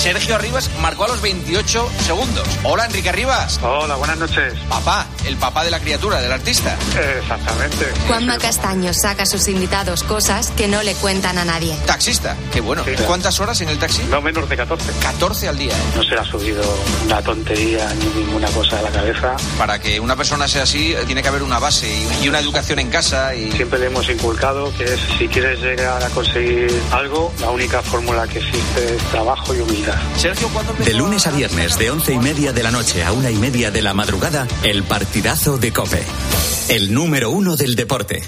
Sergio 0.01 0.33
Arribas 0.33 0.67
marcó 0.79 1.03
a 1.03 1.09
los 1.09 1.21
28 1.21 1.91
segundos. 1.99 2.47
Hola, 2.63 2.85
Enrique 2.85 3.09
Arribas. 3.09 3.59
Hola, 3.61 3.95
buenas 3.97 4.17
noches. 4.17 4.55
Papá, 4.67 5.05
el 5.27 5.37
papá 5.37 5.63
de 5.63 5.69
la 5.69 5.79
criatura, 5.79 6.19
del 6.19 6.31
artista. 6.31 6.75
Exactamente. 7.19 7.85
Juanma 8.07 8.39
Castaño 8.39 8.95
saca 8.95 9.23
a 9.23 9.25
sus 9.27 9.47
invitados 9.47 10.01
cosas 10.01 10.49
que 10.57 10.67
no 10.67 10.81
le 10.81 10.95
cuentan 10.95 11.37
a 11.37 11.45
nadie. 11.45 11.77
Taxista, 11.85 12.35
qué 12.51 12.61
bueno. 12.61 12.83
Sí. 12.83 12.93
¿Cuántas 13.05 13.39
horas 13.41 13.61
en 13.61 13.69
el 13.69 13.77
taxi? 13.77 14.01
No 14.09 14.21
menos 14.23 14.49
de 14.49 14.57
14. 14.57 14.91
14 15.03 15.47
al 15.49 15.57
día. 15.59 15.73
¿eh? 15.73 15.81
No 15.95 16.01
se 16.03 16.09
le 16.09 16.19
ha 16.19 16.25
subido 16.25 16.63
una 17.05 17.21
tontería 17.21 17.87
ni 17.93 18.23
ninguna 18.23 18.47
cosa 18.49 18.79
a 18.79 18.81
la 18.81 18.89
cabeza. 18.89 19.35
Para 19.59 19.77
que 19.77 19.99
una 19.99 20.15
persona 20.15 20.47
sea 20.47 20.63
así, 20.63 20.93
eh, 20.93 21.03
tiene 21.05 21.21
que 21.21 21.27
haber 21.27 21.43
una 21.43 21.59
base 21.59 21.87
y 21.87 22.25
y 22.25 22.29
una 22.29 22.39
educación 22.39 22.79
en 22.79 22.89
casa. 22.89 23.35
Y... 23.35 23.51
Siempre 23.51 23.77
le 23.77 23.85
hemos 23.85 24.09
inculcado 24.09 24.73
que 24.75 24.85
es, 24.85 24.99
si 25.19 25.27
quieres 25.27 25.59
llegar 25.59 26.03
a 26.03 26.09
conseguir 26.09 26.71
algo, 26.91 27.31
la 27.39 27.51
única 27.51 27.83
fórmula 27.83 28.27
que 28.27 28.39
existe 28.39 28.95
es 28.95 29.03
trabajo 29.11 29.53
y 29.53 29.59
humildad. 29.59 29.90
Sergio, 30.17 30.49
¿cuándo 30.49 30.73
De 30.73 30.93
lunes 30.93 31.27
a 31.27 31.31
viernes, 31.31 31.77
de 31.77 31.91
once 31.91 32.13
y 32.13 32.19
media 32.19 32.53
de 32.53 32.63
la 32.63 32.71
noche 32.71 33.03
a 33.03 33.11
una 33.11 33.31
y 33.31 33.35
media 33.35 33.71
de 33.71 33.81
la 33.81 33.93
madrugada, 33.93 34.47
el 34.63 34.83
partidazo 34.83 35.57
de 35.57 35.71
Cope. 35.71 36.03
El 36.69 36.93
número 36.93 37.31
uno 37.31 37.55
del 37.55 37.75
deporte. 37.75 38.21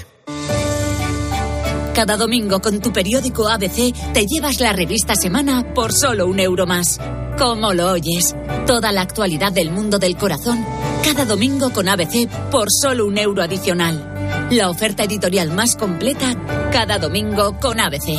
Cada 1.94 2.16
domingo 2.16 2.60
con 2.60 2.80
tu 2.80 2.92
periódico 2.92 3.48
ABC 3.48 3.94
te 4.12 4.26
llevas 4.26 4.58
la 4.58 4.72
revista 4.72 5.14
Semana 5.14 5.74
por 5.74 5.92
solo 5.92 6.26
un 6.26 6.40
euro 6.40 6.66
más. 6.66 6.98
¿Cómo 7.38 7.72
lo 7.72 7.92
oyes? 7.92 8.34
Toda 8.66 8.90
la 8.90 9.02
actualidad 9.02 9.52
del 9.52 9.70
mundo 9.70 9.98
del 10.00 10.16
corazón, 10.16 10.64
cada 11.04 11.24
domingo 11.24 11.70
con 11.72 11.88
ABC 11.88 12.28
por 12.50 12.68
solo 12.70 13.06
un 13.06 13.16
euro 13.16 13.42
adicional. 13.42 14.48
La 14.50 14.70
oferta 14.70 15.04
editorial 15.04 15.52
más 15.52 15.76
completa, 15.76 16.34
cada 16.72 16.98
domingo 16.98 17.58
con 17.60 17.78
ABC. 17.78 18.18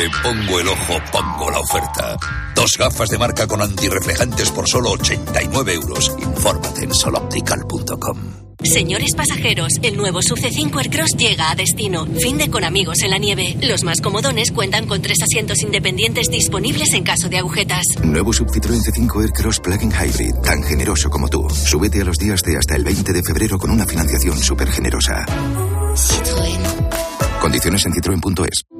Donde 0.00 0.16
pongo 0.22 0.60
el 0.60 0.68
ojo, 0.68 0.94
pongo 1.12 1.50
la 1.50 1.58
oferta. 1.58 2.16
Dos 2.54 2.70
gafas 2.78 3.10
de 3.10 3.18
marca 3.18 3.46
con 3.46 3.60
antirreflejantes 3.60 4.50
por 4.50 4.66
solo 4.66 4.92
89 4.92 5.74
euros. 5.74 6.10
Infórmate 6.18 6.84
en 6.84 6.94
soloptical.com. 6.94 8.18
Señores 8.62 9.14
pasajeros, 9.14 9.72
el 9.82 9.98
nuevo 9.98 10.22
Sub 10.22 10.38
C5 10.38 10.74
Aircross 10.78 11.16
llega 11.18 11.50
a 11.50 11.54
destino. 11.54 12.06
Fin 12.18 12.38
de 12.38 12.48
con 12.48 12.64
amigos 12.64 13.02
en 13.02 13.10
la 13.10 13.18
nieve. 13.18 13.58
Los 13.60 13.84
más 13.84 14.00
comodones 14.00 14.52
cuentan 14.52 14.86
con 14.86 15.02
tres 15.02 15.18
asientos 15.22 15.60
independientes 15.60 16.30
disponibles 16.30 16.94
en 16.94 17.04
caso 17.04 17.28
de 17.28 17.36
agujetas. 17.36 17.84
Nuevo 18.02 18.32
Sub 18.32 18.48
Citroën 18.48 18.80
C5 18.80 19.20
Aircross 19.20 19.60
Plug-in 19.60 19.92
Hybrid, 19.92 20.34
tan 20.42 20.62
generoso 20.62 21.10
como 21.10 21.28
tú. 21.28 21.46
Súbete 21.50 22.00
a 22.00 22.04
los 22.04 22.16
días 22.16 22.40
de 22.42 22.56
hasta 22.56 22.74
el 22.74 22.84
20 22.84 23.12
de 23.12 23.22
febrero 23.22 23.58
con 23.58 23.70
una 23.70 23.86
financiación 23.86 24.38
súper 24.38 24.70
generosa. 24.70 25.26
Condiciones 27.42 27.84
en 27.84 27.92
citroen.es. 27.92 28.79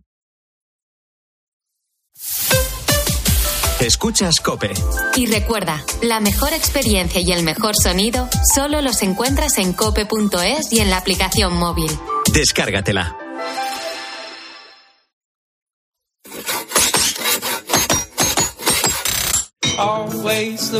Escuchas 3.81 4.39
Cope. 4.41 4.71
Y 5.15 5.25
recuerda, 5.25 5.83
la 6.03 6.19
mejor 6.19 6.53
experiencia 6.53 7.19
y 7.19 7.31
el 7.31 7.41
mejor 7.41 7.73
sonido 7.75 8.29
solo 8.53 8.79
los 8.83 9.01
encuentras 9.01 9.57
en 9.57 9.73
cope.es 9.73 10.71
y 10.71 10.81
en 10.81 10.91
la 10.91 10.97
aplicación 10.97 11.57
móvil. 11.57 11.89
Descárgatela. 12.31 13.17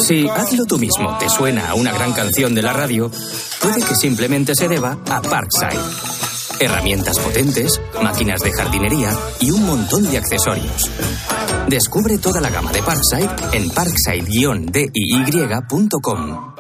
Si 0.02 0.30
hazlo 0.30 0.66
tú 0.68 0.78
mismo 0.78 1.18
te 1.18 1.28
suena 1.28 1.70
a 1.70 1.74
una 1.74 1.92
gran 1.92 2.14
canción 2.14 2.54
de 2.54 2.62
la 2.62 2.74
radio, 2.74 3.10
puede 3.60 3.82
que 3.82 3.96
simplemente 3.96 4.54
se 4.54 4.68
deba 4.68 5.00
a 5.10 5.22
Parkside. 5.24 6.21
Herramientas 6.62 7.18
potentes, 7.18 7.82
máquinas 8.04 8.42
de 8.42 8.52
jardinería 8.52 9.10
y 9.40 9.50
un 9.50 9.66
montón 9.66 10.04
de 10.04 10.20
accesorios. 10.20 10.92
Descubre 11.68 12.20
toda 12.20 12.40
la 12.40 12.52
gama 12.52 12.72
de 12.72 12.84
Parkside 12.84 13.32
en 13.54 13.72
parkside-diy.com. 13.72 16.54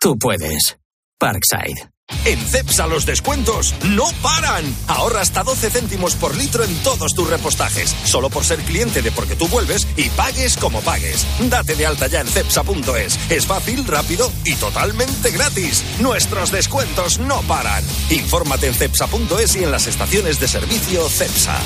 Tú 0.00 0.18
puedes. 0.18 0.76
Parkside. 1.18 1.93
En 2.26 2.38
Cepsa 2.38 2.86
los 2.86 3.04
descuentos 3.04 3.74
no 3.90 4.04
paran. 4.22 4.64
Ahorra 4.88 5.20
hasta 5.20 5.42
12 5.42 5.70
céntimos 5.70 6.14
por 6.14 6.34
litro 6.34 6.64
en 6.64 6.74
todos 6.82 7.14
tus 7.14 7.28
repostajes. 7.28 7.94
Solo 8.04 8.30
por 8.30 8.44
ser 8.44 8.60
cliente 8.60 9.02
de 9.02 9.12
Porque 9.12 9.36
tú 9.36 9.46
vuelves 9.48 9.86
y 9.96 10.08
pagues 10.10 10.56
como 10.56 10.80
pagues. 10.80 11.26
Date 11.50 11.76
de 11.76 11.86
alta 11.86 12.06
ya 12.06 12.20
en 12.20 12.26
cepsa.es. 12.26 13.30
Es 13.30 13.46
fácil, 13.46 13.86
rápido 13.86 14.30
y 14.44 14.54
totalmente 14.56 15.30
gratis. 15.30 15.84
Nuestros 16.00 16.50
descuentos 16.50 17.18
no 17.18 17.42
paran. 17.42 17.84
Infórmate 18.10 18.68
en 18.68 18.74
cepsa.es 18.74 19.56
y 19.56 19.64
en 19.64 19.70
las 19.70 19.86
estaciones 19.86 20.40
de 20.40 20.48
servicio 20.48 21.08
Cepsa. 21.08 21.58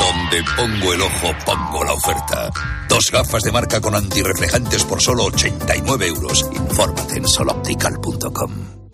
Donde 0.00 0.44
pongo 0.56 0.92
el 0.92 1.00
ojo, 1.02 1.34
pongo 1.44 1.84
la 1.84 1.92
oferta. 1.92 2.50
Dos 2.88 3.10
gafas 3.10 3.42
de 3.42 3.52
marca 3.52 3.80
con 3.80 3.94
antirreflejantes 3.94 4.84
por 4.84 5.00
solo 5.00 5.24
89 5.24 6.06
euros. 6.06 6.46
Infórmate 6.52 7.16
en 7.16 7.26
soloptical.com. 7.26 8.78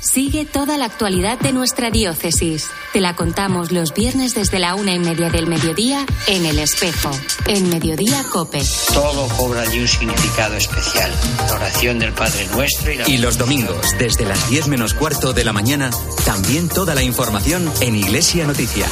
Sigue 0.00 0.44
toda 0.44 0.76
la 0.78 0.84
actualidad 0.84 1.38
de 1.40 1.52
nuestra 1.52 1.90
diócesis. 1.90 2.68
Te 2.92 3.00
la 3.00 3.16
contamos 3.16 3.72
los 3.72 3.92
viernes 3.94 4.34
desde 4.34 4.58
la 4.58 4.74
una 4.74 4.94
y 4.94 4.98
media 4.98 5.28
del 5.28 5.46
mediodía 5.46 6.06
en 6.28 6.46
El 6.46 6.58
Espejo, 6.58 7.10
en 7.46 7.68
Mediodía 7.68 8.24
Cope. 8.30 8.62
Todo 8.92 9.28
cobra 9.36 9.62
allí 9.62 9.80
un 9.80 9.88
significado 9.88 10.56
especial. 10.56 11.10
La 11.48 11.54
oración 11.54 11.98
del 11.98 12.12
Padre 12.12 12.46
Nuestro 12.52 12.92
y 12.92 12.96
la... 12.96 13.08
Y 13.08 13.18
los 13.18 13.38
domingos, 13.38 13.98
desde 13.98 14.24
las 14.24 14.48
10 14.48 14.68
menos 14.68 14.94
cuarto 14.94 15.32
de 15.32 15.44
la 15.44 15.52
mañana, 15.52 15.90
también 16.24 16.68
toda 16.68 16.94
la 16.94 17.02
información 17.02 17.70
en 17.80 17.96
Iglesia 17.96 18.46
Noticia. 18.46 18.86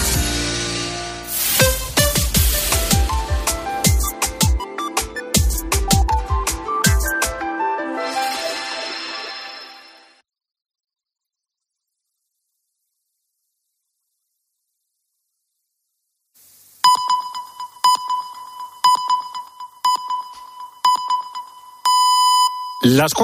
Las 22.89 23.15